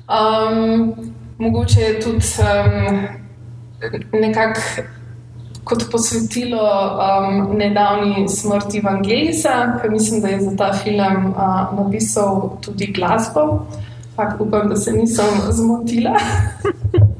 Um, 0.09 0.93
mogoče 1.37 1.81
je 1.81 1.99
tudi 2.01 2.25
um, 2.41 3.07
nekako 4.11 4.59
kot 5.65 5.91
posvetilo 5.91 6.61
um, 6.61 7.57
nedavni 7.57 8.29
smrti 8.29 8.77
Evangelisa, 8.77 9.79
ki 9.81 9.89
mislim, 9.89 10.21
da 10.21 10.27
je 10.27 10.41
za 10.41 10.55
ta 10.57 10.73
film 10.73 11.25
uh, 11.25 11.85
napisal 11.85 12.57
tudi 12.61 12.91
glasbo. 12.95 13.65
Fakt 14.15 14.41
upam, 14.41 14.69
da 14.69 14.75
se 14.75 14.91
nisem 14.91 15.25
zmotila. 15.49 16.11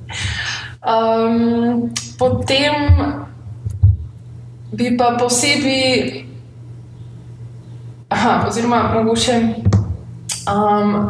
um, 0.93 1.89
potem 2.19 2.73
bi 4.71 4.97
pa 4.97 5.17
posebej, 5.19 6.25
oziroma 8.47 8.91
mogoče. 8.93 9.41
Um, 10.45 11.09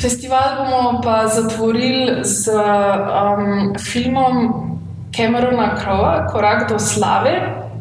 Festival 0.00 0.56
bomo 0.58 1.00
pa 1.00 1.28
zatvorili 1.28 2.24
z 2.24 2.50
um, 2.52 3.74
filmom 3.78 4.65
Camerona 5.16 5.74
Crowa, 5.76 6.26
Korak 6.28 6.68
do 6.68 6.78
slave, 6.78 7.34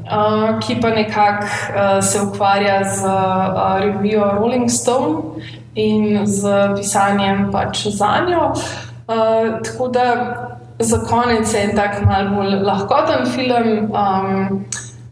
uh, 0.08 0.60
ki 0.60 0.80
pa 0.82 0.90
nekako 0.90 1.46
uh, 1.46 2.04
se 2.04 2.22
ukvarja 2.22 2.84
z 2.84 3.04
uh, 3.06 3.80
revijo 3.80 4.32
Rolling 4.40 4.70
Stone 4.70 5.44
in 5.76 6.26
z 6.26 6.48
pisanjem 6.76 7.52
pač 7.52 7.88
za 7.88 8.24
njo. 8.28 8.54
Uh, 9.08 9.60
tako 9.64 9.88
da 9.88 10.06
za 10.80 10.98
konec 10.98 11.54
je 11.54 11.64
en 11.64 11.76
tak 11.76 12.02
malce 12.06 12.36
bolj 12.36 12.56
lahkoten 12.64 13.26
film. 13.26 13.92
Um, 13.92 14.66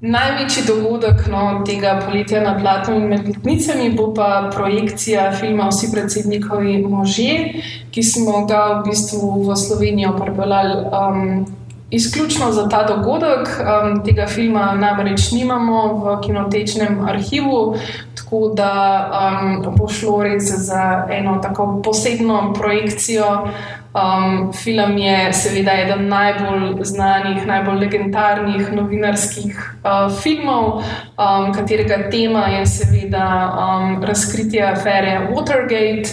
Največji 0.04 0.66
dogodek 0.68 1.30
no, 1.32 1.62
tega 1.64 1.94
poletja 2.04 2.42
na 2.44 2.58
Platnu 2.60 2.98
in 3.00 3.06
med 3.08 3.28
letnicami 3.28 3.86
bo 3.96 4.10
pa 4.14 4.50
projekcija 4.52 5.30
filma 5.32 5.70
Vsi 5.70 5.88
predsednikovi 5.94 6.74
možje, 6.84 7.62
ki 7.92 8.04
smo 8.04 8.42
ga 8.46 8.66
v 8.74 8.90
bistvu 8.90 9.30
v 9.48 9.56
Slovenijo 9.56 10.12
pripeljali 10.18 10.76
um, 10.92 11.46
izključno 11.94 12.52
za 12.52 12.70
ta 12.70 12.84
dogodek. 12.84 13.48
Um, 13.48 14.04
tega 14.06 14.28
filma 14.28 14.74
namreč 14.74 15.32
nimamo 15.32 15.94
v 15.94 16.18
kinotečnem 16.22 17.06
arhivu, 17.08 17.76
tako 18.16 18.54
da 18.58 18.74
um, 19.14 19.76
bo 19.78 19.88
šlo 19.88 20.24
res 20.24 20.50
za 20.68 21.08
eno 21.10 21.38
tako 21.42 21.82
posebno 21.86 22.54
projekcijo. 22.54 23.48
Um, 23.94 24.54
film 24.54 24.98
je 24.98 25.34
seveda 25.34 25.72
eden 25.72 26.08
najbolj 26.10 26.82
znanih, 26.82 27.46
najbolj 27.46 27.76
legendarnih 27.80 28.72
novinarskih 28.74 29.60
uh, 29.84 30.10
filmov, 30.22 30.66
um, 30.74 31.54
katerega 31.54 32.10
tema 32.10 32.48
je 32.48 32.66
seveda 32.66 33.28
um, 33.54 34.04
razkritje 34.04 34.64
afere 34.66 35.20
Watergate. 35.30 36.10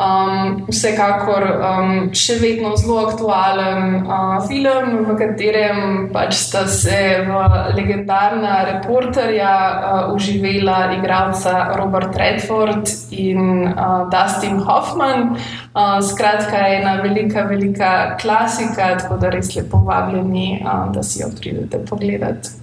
Um, 0.00 0.62
vsekakor 0.64 1.44
um, 1.44 1.90
še 2.16 2.38
vedno 2.40 2.70
zelo 2.80 3.02
aktualen 3.04 3.98
uh, 4.00 4.38
film, 4.48 5.02
v 5.04 5.16
katerem 5.18 6.06
pač 6.14 6.38
sta 6.40 6.62
se 6.72 7.00
v 7.26 7.42
legendarna 7.76 8.62
reporterja 8.70 9.50
uh, 9.52 10.14
uživela 10.14 10.94
igralca 10.96 11.74
Robert 11.76 12.16
Redford 12.16 12.88
in 13.12 13.68
uh, 13.68 14.08
Dustin 14.08 14.56
Hoffman. 14.64 15.36
Uh, 15.74 16.00
skratka, 16.00 16.64
ena 16.80 16.96
velika, 17.04 17.44
velika 17.50 17.92
klasika, 18.22 18.94
tako 19.04 19.20
da 19.20 19.34
res 19.36 19.52
lepo 19.58 19.84
vabljeni, 19.84 20.62
uh, 20.64 20.88
da 20.96 21.04
si 21.04 21.20
jo 21.20 21.28
pridete 21.36 21.84
pogledati. 21.84 22.59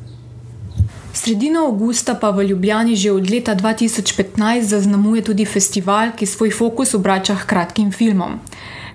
Sredino 1.18 1.66
avgusta 1.66 2.14
pa 2.14 2.30
v 2.30 2.44
Ljubljani 2.44 2.96
že 2.96 3.12
od 3.12 3.30
leta 3.30 3.56
2015 3.56 4.62
zaznamuje 4.62 5.24
tudi 5.24 5.46
festival, 5.46 6.12
ki 6.14 6.26
svoj 6.26 6.52
fokus 6.52 6.94
obrača 6.94 7.34
k 7.36 7.46
kratkim 7.50 7.92
filmom. 7.92 8.38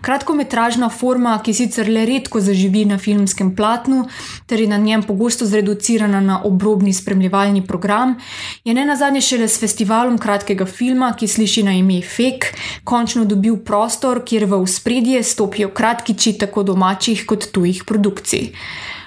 Kratkometražna 0.02 0.88
forma, 0.88 1.32
ki 1.42 1.54
sicer 1.54 1.90
le 1.90 2.04
redko 2.06 2.40
zaživi 2.40 2.84
na 2.84 2.98
filmskem 2.98 3.50
platnu, 3.56 4.04
ter 4.46 4.60
je 4.60 4.68
na 4.70 4.78
njem 4.78 5.02
pogosto 5.02 5.46
zreducirana 5.46 6.20
na 6.20 6.38
obrobni 6.44 6.92
spremljevalni 6.92 7.66
program, 7.66 8.14
je 8.64 8.74
ne 8.74 8.86
nazadnje 8.86 9.20
šele 9.20 9.48
s 9.48 9.58
festivalom 9.58 10.18
kratkega 10.18 10.66
filma, 10.66 11.12
ki 11.18 11.26
sliši 11.26 11.62
na 11.62 11.74
ime 11.74 12.00
Fek, 12.02 12.46
končno 12.84 13.24
dobil 13.24 13.56
prostor, 13.56 14.22
kjer 14.24 14.46
v 14.46 14.62
spredje 14.66 15.22
stopijo 15.22 15.74
kratkiči 15.74 16.38
tako 16.38 16.62
domačih 16.62 17.26
kot 17.26 17.50
tujih 17.50 17.84
produkcij. 17.84 18.50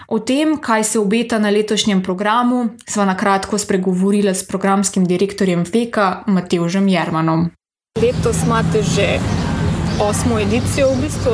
O 0.07 0.19
tem, 0.19 0.57
kaj 0.61 0.83
se 0.83 0.99
obeta 0.99 1.39
na 1.39 1.49
letošnjem 1.49 2.03
programu, 2.03 2.77
sva 2.85 3.05
na 3.09 3.15
kratko 3.17 3.57
spregovorila 3.57 4.33
s 4.33 4.45
programskim 4.45 5.05
direktorjem 5.05 5.65
Feka 5.65 6.23
Mateužem 6.27 6.87
Jermanom. 6.87 7.49
Letos 8.01 8.43
imate 8.45 8.83
že 8.83 9.19
osmo 9.99 10.37
edicijo, 10.39 10.91
v 10.93 11.01
bistvu. 11.01 11.33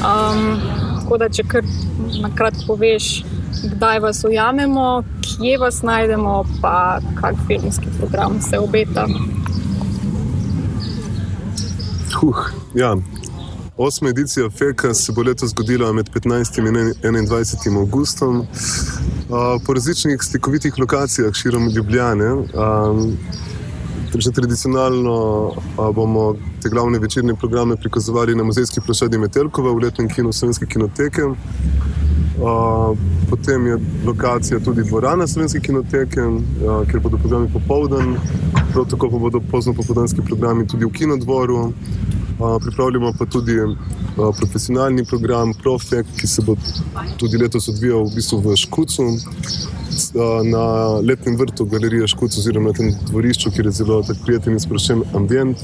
Um, 0.00 0.62
tako 1.02 1.18
da, 1.18 1.28
če 1.28 1.44
kar 1.44 1.68
na 2.22 2.30
kratko 2.32 2.72
poveš, 2.72 3.20
kdaj 3.74 4.00
vas 4.00 4.24
ujamemo, 4.24 5.02
kje 5.20 5.58
vas 5.60 5.82
najdemo, 5.82 6.44
pa 6.62 7.00
kak 7.20 7.36
filmski 7.46 7.92
program 7.98 8.40
se 8.40 8.58
obeta. 8.58 9.06
Huh, 12.16 12.48
ja, 12.74 12.96
Osma 13.76 14.08
edicija 14.08 14.50
FEKA 14.50 14.94
se 14.94 15.12
bo 15.12 15.22
letos 15.22 15.50
zgodila 15.50 15.92
med 15.92 16.10
15 16.14 16.58
in 16.58 17.26
21 17.28 17.78
augustom 17.78 18.46
po 19.66 19.72
različnih 19.74 20.22
slikovitih 20.22 20.78
lokacijah 20.78 21.32
širom 21.34 21.68
Ljubljane. 21.68 22.30
Že 24.18 24.30
tradicionalno 24.30 25.50
bomo 25.94 26.34
te 26.62 26.68
glavne 26.68 26.98
večerne 26.98 27.34
programe 27.34 27.76
prikazovali 27.76 28.34
na 28.34 28.44
muzejski 28.44 28.80
ploščadi 28.80 29.18
Metelkova 29.18 29.72
v 29.72 29.84
letnem 29.86 30.08
kinu 30.08 30.32
Slovenske 30.32 30.66
kinoteke. 30.66 31.22
Potem 33.30 33.66
je 33.66 33.78
lokacija 34.06 34.60
tudi 34.60 34.84
dvorana 34.84 35.26
Slovenske 35.26 35.60
kinoteke, 35.60 36.20
kjer 36.90 37.00
bodo 37.00 37.16
programi 37.16 37.48
popoldan, 37.52 38.16
prav 38.72 38.84
tako 38.90 39.10
pa 39.10 39.18
bodo 39.18 39.40
pozno 39.50 39.72
popoldanski 39.74 40.20
programi 40.20 40.66
tudi 40.66 40.84
v 40.84 40.92
kinodvoru. 40.92 41.72
Pripravljamo 42.64 43.12
pa 43.18 43.26
tudi 43.26 43.56
profesionalni 44.16 45.04
program 45.04 45.52
Profek, 45.54 46.06
ki 46.20 46.26
se 46.26 46.42
bo 46.42 46.56
tudi 47.16 47.38
letos 47.38 47.68
odvijal 47.68 48.04
v, 48.04 48.14
bistvu 48.14 48.40
v 48.40 48.56
Škucu, 48.56 49.06
na 50.44 50.64
letnem 51.00 51.36
vrtu 51.36 51.64
galerije 51.64 52.08
Škuc, 52.08 52.38
oziroma 52.38 52.72
na 52.72 52.76
tem 52.76 52.94
dvorišču, 53.10 53.50
kjer 53.50 53.66
je 53.66 53.72
zelo 53.72 54.02
prijeten 54.24 54.56
in 54.56 54.60
sproščen 54.60 55.04
ambient. 55.14 55.62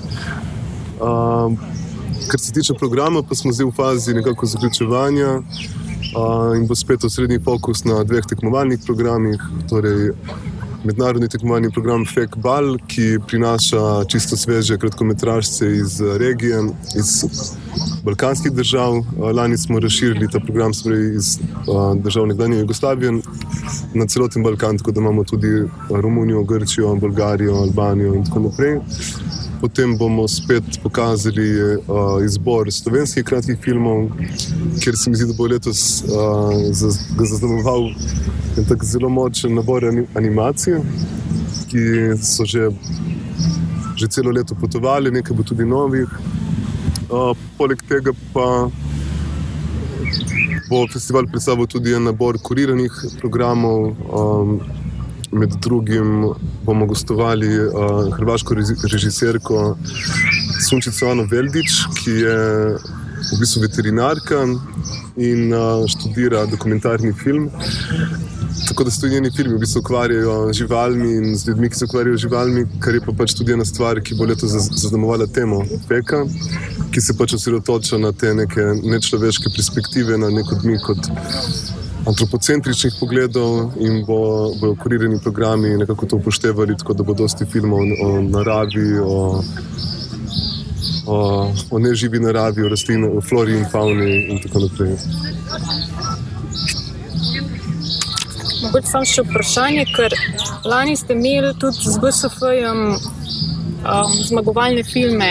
Kar 2.29 2.41
se 2.41 2.53
tiče 2.53 2.75
programa, 2.75 3.23
pa 3.23 3.35
smo 3.35 3.53
zdaj 3.53 3.71
v 3.71 3.75
fazi 3.77 4.15
nekako 4.15 4.47
zaključevanja 4.47 5.41
in 6.57 6.67
bo 6.67 6.75
spet 6.75 7.05
osrednji 7.05 7.41
fokus 7.45 7.85
na 7.85 8.03
dveh 8.05 8.27
tekmovalnih 8.29 8.81
programih. 8.85 9.43
Torej, 9.69 10.13
mednarodni 10.89 11.29
tekmovalni 11.29 11.71
program 11.71 12.05
Fake 12.07 12.41
Ball, 12.41 12.79
ki 12.89 13.19
prinaša 13.29 14.05
čisto 14.09 14.37
sveže 14.37 14.79
kratkometražce 14.79 15.69
iz 15.77 16.01
eh, 16.01 16.19
regije, 16.19 16.63
iz 16.97 17.11
balkanskih 18.05 18.53
držav. 18.53 18.97
Eh, 18.97 19.33
lani 19.37 19.59
smo 19.59 19.81
razširili 19.81 20.31
ta 20.33 20.41
program 20.41 20.73
iz 21.17 21.37
eh, 21.37 22.01
držav 22.05 22.27
nekdanje 22.27 22.59
Jugoslavije 22.59 23.13
na 23.95 24.07
celoten 24.07 24.43
Balkan, 24.43 24.79
tako 24.79 24.93
da 24.93 25.01
imamo 25.01 25.25
tudi 25.25 25.53
Romunijo, 25.91 26.43
Grčijo, 26.45 26.95
Bolgarijo, 26.97 27.55
Albanijo 27.55 28.15
in 28.15 28.25
tako 28.25 28.41
naprej. 28.41 28.79
Potem 29.61 29.97
bomo 29.99 30.29
spet 30.29 30.63
pokazali 30.83 31.49
uh, 31.63 32.25
izbor 32.25 32.73
slovenskih 32.73 33.25
kratkih 33.25 33.59
filmov, 33.63 34.11
kjer 34.83 34.97
se 34.97 35.11
mi 35.11 35.17
zdi, 35.17 35.27
da 35.27 35.35
bo 35.35 35.47
letos 35.51 36.05
uh, 36.07 36.55
zaznamoval 36.73 37.91
en 38.57 38.65
tak 38.69 38.85
zelo 38.85 39.09
močen 39.09 39.55
nabor 39.55 39.85
animacij, 40.15 40.79
ki 41.71 41.85
so 42.23 42.47
že, 42.47 42.71
že 43.97 44.09
celo 44.09 44.31
leto 44.31 44.55
potovali, 44.55 45.11
nekaj 45.11 45.37
bo 45.37 45.43
tudi 45.43 45.67
novih. 45.67 46.07
Uh, 47.09 47.35
poleg 47.59 47.83
tega 47.89 48.13
pa 48.33 48.69
bo 50.69 50.87
festival 50.93 51.27
predstavil 51.27 51.67
tudi 51.67 51.95
en 51.97 52.05
nabor 52.05 52.39
kuriranih 52.43 52.93
programov. 53.21 53.97
Um, 54.07 54.61
Med 55.33 55.53
drugim 55.61 56.33
bomo 56.65 56.87
gostovali 56.87 57.49
uh, 57.61 58.15
hrvaško 58.17 58.55
režiserko 58.93 59.77
Sunčico 60.69 61.11
Ano 61.11 61.27
Veldič, 61.31 61.75
ki 62.01 62.11
je 62.11 62.39
v 63.29 63.41
bistvu 63.41 63.63
veterinarka 63.67 64.41
in 65.17 65.53
uh, 65.53 65.85
študira 65.87 66.47
dokumentarni 66.47 67.13
film. 67.13 67.51
Tako 68.69 68.85
da 68.85 68.91
so 68.91 69.09
njeni 69.09 69.31
filmi 69.37 69.55
v 69.55 69.59
bistvu 69.59 69.81
ukvarjajo 69.81 70.53
z 70.53 70.57
živalmi 70.57 71.13
in 71.13 71.37
z 71.37 71.49
ljudmi, 71.49 71.71
ki 71.71 71.77
se 71.77 71.85
ukvarjajo 71.85 72.17
z 72.17 72.21
živalmi, 72.21 72.65
kar 72.81 72.95
je 72.95 73.01
pa 73.01 73.13
pač 73.13 73.35
tudi 73.35 73.53
ena 73.53 73.65
stvar, 73.65 74.01
ki 74.01 74.15
bo 74.19 74.27
letos 74.27 74.53
zaznamovala 74.53 75.27
temo 75.27 75.63
peka, 75.89 76.25
ki 76.93 77.01
se 77.01 77.17
pač 77.19 77.35
osredotoča 77.37 77.99
na 77.99 78.13
te 78.13 78.35
neke 78.35 78.65
nečloveške 78.83 79.53
perspektive, 79.57 80.19
na 80.19 80.31
neko 80.31 80.59
dmi 80.63 80.79
kot 80.87 81.11
antropocentričnih 82.09 82.95
pogledov 83.01 83.73
in 83.81 84.05
bo, 84.07 84.51
bojo 84.61 84.75
kurirani 84.83 85.21
programi 85.23 85.77
nekako 85.77 86.07
to 86.07 86.17
upoštevali, 86.17 86.77
tako 86.79 86.95
da 86.95 87.03
bo 87.03 87.15
dosti 87.15 87.47
filmov 87.47 87.81
o 88.05 88.21
naravi, 88.23 88.99
o, 89.03 89.43
o, 91.07 91.19
o 91.71 91.79
neživi 91.79 92.21
naravi, 92.21 92.65
o 92.65 92.69
rastlinah, 92.69 93.11
o 93.17 93.21
flori 93.21 93.59
in 93.59 93.67
fauni 93.73 94.17
in 94.33 94.43
tako 94.43 94.65
naprej. 94.67 94.97
Mogoče 98.63 98.91
samo 98.91 99.07
še 99.07 99.23
vprašanje, 99.23 99.85
ker 99.95 100.15
lani 100.65 100.97
ste 100.97 101.15
imeli 101.15 101.53
tudi 101.61 101.93
z 101.93 102.01
BSF-jem 102.03 102.81
um, 102.89 104.17
zmagovalne 104.29 104.83
filme. 104.85 105.31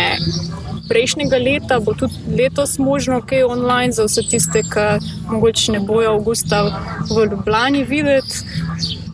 Prejšnjega 0.90 1.38
leta 1.38 1.80
bo 1.80 1.94
tudi 1.94 2.14
letos 2.40 2.78
možno 2.78 3.22
kaj 3.22 3.44
online 3.44 3.92
za 3.92 4.06
vse 4.08 4.22
tiste, 4.30 4.64
ki 4.64 4.88
morda 5.32 5.72
ne 5.72 5.80
bojo 5.80 6.14
avgusta 6.16 6.64
v 7.10 7.28
Ljubljani 7.32 7.84
videti. 7.84 8.44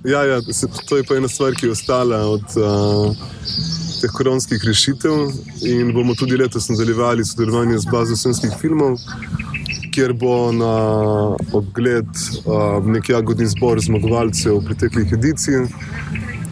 Ja, 0.04 0.24
ja, 0.24 0.42
to 0.90 0.98
je 0.98 1.04
pa 1.08 1.16
ena 1.16 1.28
stvar, 1.28 1.56
ki 1.56 1.66
je 1.66 1.72
ostala 1.72 2.26
od 2.28 2.58
uh, 2.60 3.16
teh 4.02 4.12
koronskih 4.12 4.64
rešitev. 4.68 5.14
In 5.66 5.94
bomo 5.94 6.16
tudi 6.16 6.38
letos 6.38 6.70
nadaljevali 6.70 7.26
sodelovanje 7.26 7.80
z 7.80 7.92
bazo 7.92 8.16
slovenskih 8.16 8.60
filmov 8.62 9.00
kjer 9.94 10.14
bo 10.14 10.52
na 10.52 10.74
ogled 11.54 12.10
uh, 12.46 12.86
nek 12.86 13.10
jagodni 13.10 13.46
zbor 13.48 13.82
zmagovalcev 13.82 14.58
preteklih 14.66 15.14
edicij. 15.14 15.68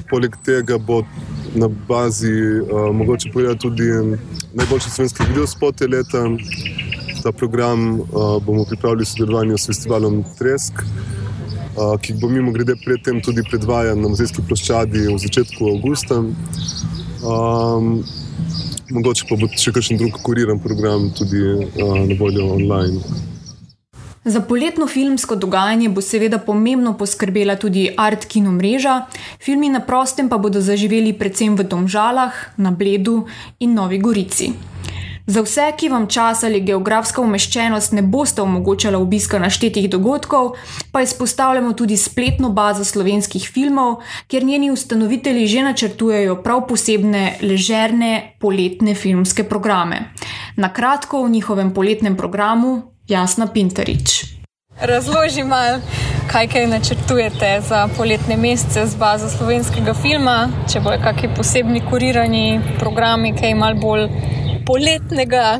Poleg 0.09 0.35
tega 0.45 0.77
bo 0.77 1.01
na 1.55 1.67
bazi 1.87 2.59
uh, 2.61 2.95
mogoče 2.95 3.31
pogledati 3.33 3.59
tudi 3.59 3.83
najboljši 4.53 4.89
slovenski 4.89 5.23
videospote 5.29 5.87
leta. 5.87 6.29
Ta 7.23 7.31
program 7.31 7.99
uh, 7.99 8.07
bomo 8.45 8.65
pripravili 8.65 9.03
v 9.03 9.07
sodelovanju 9.07 9.57
s 9.57 9.67
festivalom 9.67 10.23
Tresk, 10.37 10.73
uh, 10.73 11.99
ki 12.01 12.13
bo 12.21 12.29
mimo 12.29 12.51
grede 12.51 12.75
predtem 12.85 13.21
tudi 13.21 13.43
predvajan 13.49 14.01
na 14.01 14.09
muzejski 14.09 14.41
ploščadi 14.47 15.07
v 15.07 15.17
začetku 15.17 15.69
avgusta. 15.75 16.23
Um, 17.21 18.03
mogoče 18.91 19.27
pa 19.29 19.35
bo 19.37 19.51
še 19.55 19.71
kakšen 19.75 20.01
drug 20.01 20.17
kuriran 20.25 20.59
program 20.59 21.11
tudi 21.17 21.43
uh, 21.43 21.99
na 22.07 22.17
voljo 22.19 22.47
online. 22.55 23.29
Za 24.25 24.41
poletno 24.41 24.85
filmsko 24.87 25.35
dogajanje 25.35 25.89
bo 25.89 26.01
seveda 26.01 26.37
pomembno 26.37 26.93
poskrbela 26.97 27.55
tudi 27.55 27.87
Art 27.97 28.25
Kino 28.25 28.51
mreža, 28.51 29.05
filmi 29.41 29.69
na 29.69 29.79
prostem 29.79 30.29
pa 30.29 30.37
bodo 30.37 30.61
zaživeli 30.61 31.13
predvsem 31.13 31.55
v 31.57 31.63
Domžalah, 31.63 32.33
na 32.57 32.71
Bledu 32.71 33.25
in 33.59 33.73
Novi 33.73 33.97
Gorici. 33.97 34.53
Za 35.25 35.41
vse, 35.41 35.71
ki 35.77 35.89
vam 35.89 36.05
čas 36.07 36.43
ali 36.43 36.61
geografska 36.61 37.21
umeščenost 37.21 37.93
ne 37.97 38.01
boste 38.01 38.41
omogočala 38.41 38.99
obiska 39.01 39.39
naštetih 39.39 39.89
dogodkov, 39.89 40.53
pa 40.91 41.01
izpostavljamo 41.01 41.73
tudi 41.73 41.97
spletno 41.97 42.49
bazo 42.49 42.85
slovenskih 42.85 43.49
filmov, 43.49 44.03
kjer 44.27 44.43
njeni 44.43 44.71
ustanovitelji 44.71 45.47
že 45.47 45.63
načrtujejo 45.63 46.35
prav 46.43 46.67
posebne 46.67 47.37
ležerne 47.41 48.35
poletne 48.39 48.95
filmske 48.95 49.43
programe. 49.43 50.11
Na 50.55 50.73
kratko 50.73 51.21
o 51.21 51.29
njihovem 51.29 51.73
poletnem 51.73 52.17
programu 52.17 52.90
Jasna 53.11 53.47
Pinterič. 53.47 54.23
Razloži 54.81 55.43
malo, 55.43 55.79
kaj 56.31 56.47
kaj 56.47 56.67
načrtujete 56.67 57.61
za 57.67 57.87
poletne 57.97 58.37
mesece 58.37 58.85
z 58.87 58.95
bazo 58.95 59.27
slovenskega 59.29 59.93
filma, 59.93 60.47
če 60.71 60.79
bojo 60.79 60.99
kakšni 61.03 61.29
posebni 61.35 61.81
kurirani 61.89 62.61
programi, 62.79 63.33
kaj 63.35 63.51
malo 63.59 63.75
bolj 63.81 64.05
poletnega. 64.63 65.59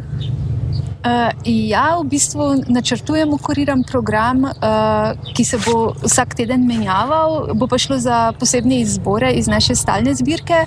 Uh, 1.02 1.34
ja, 1.43 1.97
v 1.99 2.06
bistvu 2.14 2.47
načrtujemo 2.72 3.36
kuriran 3.41 3.84
program, 3.84 4.45
uh, 4.47 5.34
ki 5.36 5.43
se 5.43 5.60
bo 5.66 5.91
vsak 6.06 6.38
teden 6.39 6.64
menjaval. 6.70 7.52
Bo 7.52 7.68
pa 7.68 7.82
šlo 7.82 7.97
za 7.99 8.22
posebne 8.39 8.80
izbore 8.80 9.34
iz 9.36 9.52
naše 9.52 9.76
stalne 9.76 10.16
zbirke. 10.16 10.64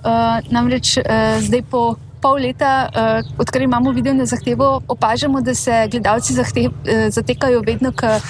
Uh, 0.00 0.40
namreč 0.48 0.96
uh, 0.96 1.04
zdaj 1.44 1.66
po 1.68 1.82
pol 2.22 2.38
leta, 2.46 2.88
uh, 2.88 3.40
odkar 3.42 3.62
imamo 3.62 3.92
video 3.92 4.14
na 4.14 4.26
zahtevo, 4.26 4.80
opažamo, 4.88 5.40
da 5.40 5.54
se 5.54 5.88
gledalci 5.90 6.34
zahtev, 6.34 6.70
uh, 6.70 7.06
zatekajo 7.10 7.62
vedno 7.66 7.92
k 7.92 8.20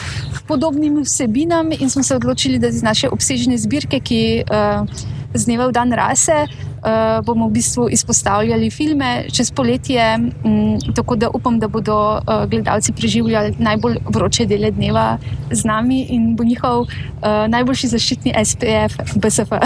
podobnim 0.48 1.02
vsebinam, 1.04 1.72
in 1.72 1.90
smo 1.90 2.02
se 2.02 2.16
odločili, 2.16 2.58
da 2.58 2.72
iz 2.72 2.82
naše 2.82 3.08
obsežne 3.12 3.58
zbirke, 3.58 4.00
ki 4.00 4.22
uh, 4.48 4.88
z 5.34 5.44
dneva 5.44 5.68
v 5.68 5.76
dan 5.76 5.92
rase, 5.92 6.46
uh, 6.82 7.24
bomo 7.24 7.48
v 7.48 7.52
bistvu 7.52 7.88
izpostavljali 7.90 8.70
filme 8.70 9.24
čez 9.32 9.50
poletje. 9.50 10.18
Um, 10.44 10.78
tako 10.94 11.16
da 11.16 11.30
upam, 11.34 11.58
da 11.58 11.68
bodo 11.68 12.18
uh, 12.18 12.44
gledalci 12.50 12.92
preživljali 12.92 13.54
najbolj 13.58 13.96
vroče 14.08 14.46
dele 14.46 14.70
dneva 14.70 15.18
z 15.50 15.64
nami 15.64 16.02
in 16.10 16.36
bo 16.36 16.44
njihov 16.44 16.80
uh, 16.80 16.88
najboljši 17.48 17.88
zaščitni 17.88 18.34
SPF, 18.44 19.14
BSF. 19.14 19.52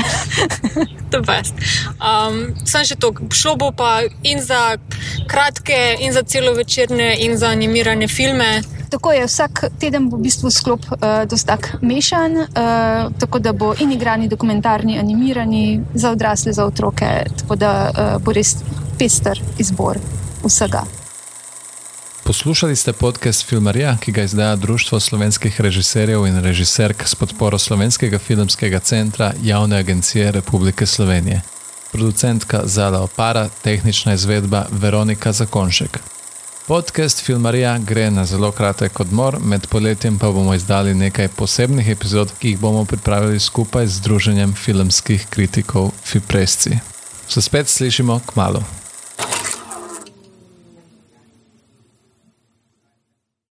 To 1.10 1.16
je 1.16 1.22
best. 1.22 1.54
Um, 2.02 2.40
sem 2.66 2.84
še 2.84 2.96
to, 2.98 3.12
šlo 3.30 3.54
bo 3.56 3.70
pa 3.70 4.00
in 4.26 4.40
za 4.42 4.76
kratke, 5.30 5.96
in 6.02 6.12
za 6.12 6.22
celovečerne, 6.22 7.14
in 7.22 7.36
za 7.38 7.52
animirane 7.54 8.08
filme. 8.08 8.62
Tako 8.88 9.12
je, 9.12 9.26
vsak 9.26 9.64
teden 9.78 10.08
v 10.10 10.18
bistvu 10.22 10.50
sklop 10.50 10.80
uh, 10.90 11.24
dostak 11.30 11.74
mešan, 11.82 12.36
uh, 12.36 12.46
tako 13.18 13.38
da 13.38 13.52
bo 13.52 13.74
in 13.80 13.92
igrani, 13.92 14.28
dokumentarni, 14.28 14.98
animirani, 14.98 15.80
za 15.94 16.10
odrasle, 16.10 16.52
za 16.52 16.64
otroke, 16.64 17.24
tako 17.38 17.56
da 17.56 17.72
uh, 17.90 18.22
bo 18.22 18.32
res 18.32 18.56
pester 18.98 19.42
izbor 19.58 19.98
vsega. 20.44 20.84
Poslušali 22.26 22.76
ste 22.76 22.92
podcast 22.92 23.46
Filmarija, 23.46 23.96
ki 24.00 24.12
ga 24.12 24.22
izdaja 24.22 24.56
Društvo 24.56 25.00
slovenskih 25.00 25.60
režiserjev 25.60 26.26
in 26.26 26.40
režiserk 26.42 27.02
s 27.06 27.14
podporo 27.14 27.58
Slovenskega 27.58 28.18
filmskega 28.18 28.78
centra 28.78 29.32
Javne 29.42 29.76
agencije 29.76 30.32
Republike 30.32 30.86
Slovenije. 30.86 31.42
Producentka 31.92 32.60
Zala 32.64 33.02
Opara, 33.02 33.48
tehnična 33.62 34.14
izvedba 34.14 34.66
Veronika 34.70 35.32
Zakonšek. 35.32 36.15
Podcast 36.66 37.24
Filmarija 37.24 37.78
gre 37.78 38.10
na 38.10 38.24
zelo 38.24 38.50
kratek 38.52 39.00
odmor, 39.00 39.36
med 39.40 39.66
poletjem 39.66 40.18
pa 40.18 40.30
bomo 40.30 40.54
izdali 40.54 40.94
nekaj 40.94 41.28
posebnih 41.28 41.88
epizod, 41.88 42.32
ki 42.38 42.48
jih 42.48 42.58
bomo 42.58 42.84
pripravili 42.84 43.40
skupaj 43.40 43.86
z 43.86 44.00
Združenjem 44.00 44.54
filmskih 44.54 45.26
kritikov 45.30 45.92
Fipresci. 46.04 46.78
Se 47.28 47.42
spet 47.42 47.68
slišimo 47.68 48.20
k 48.26 48.36
malu. 48.36 48.62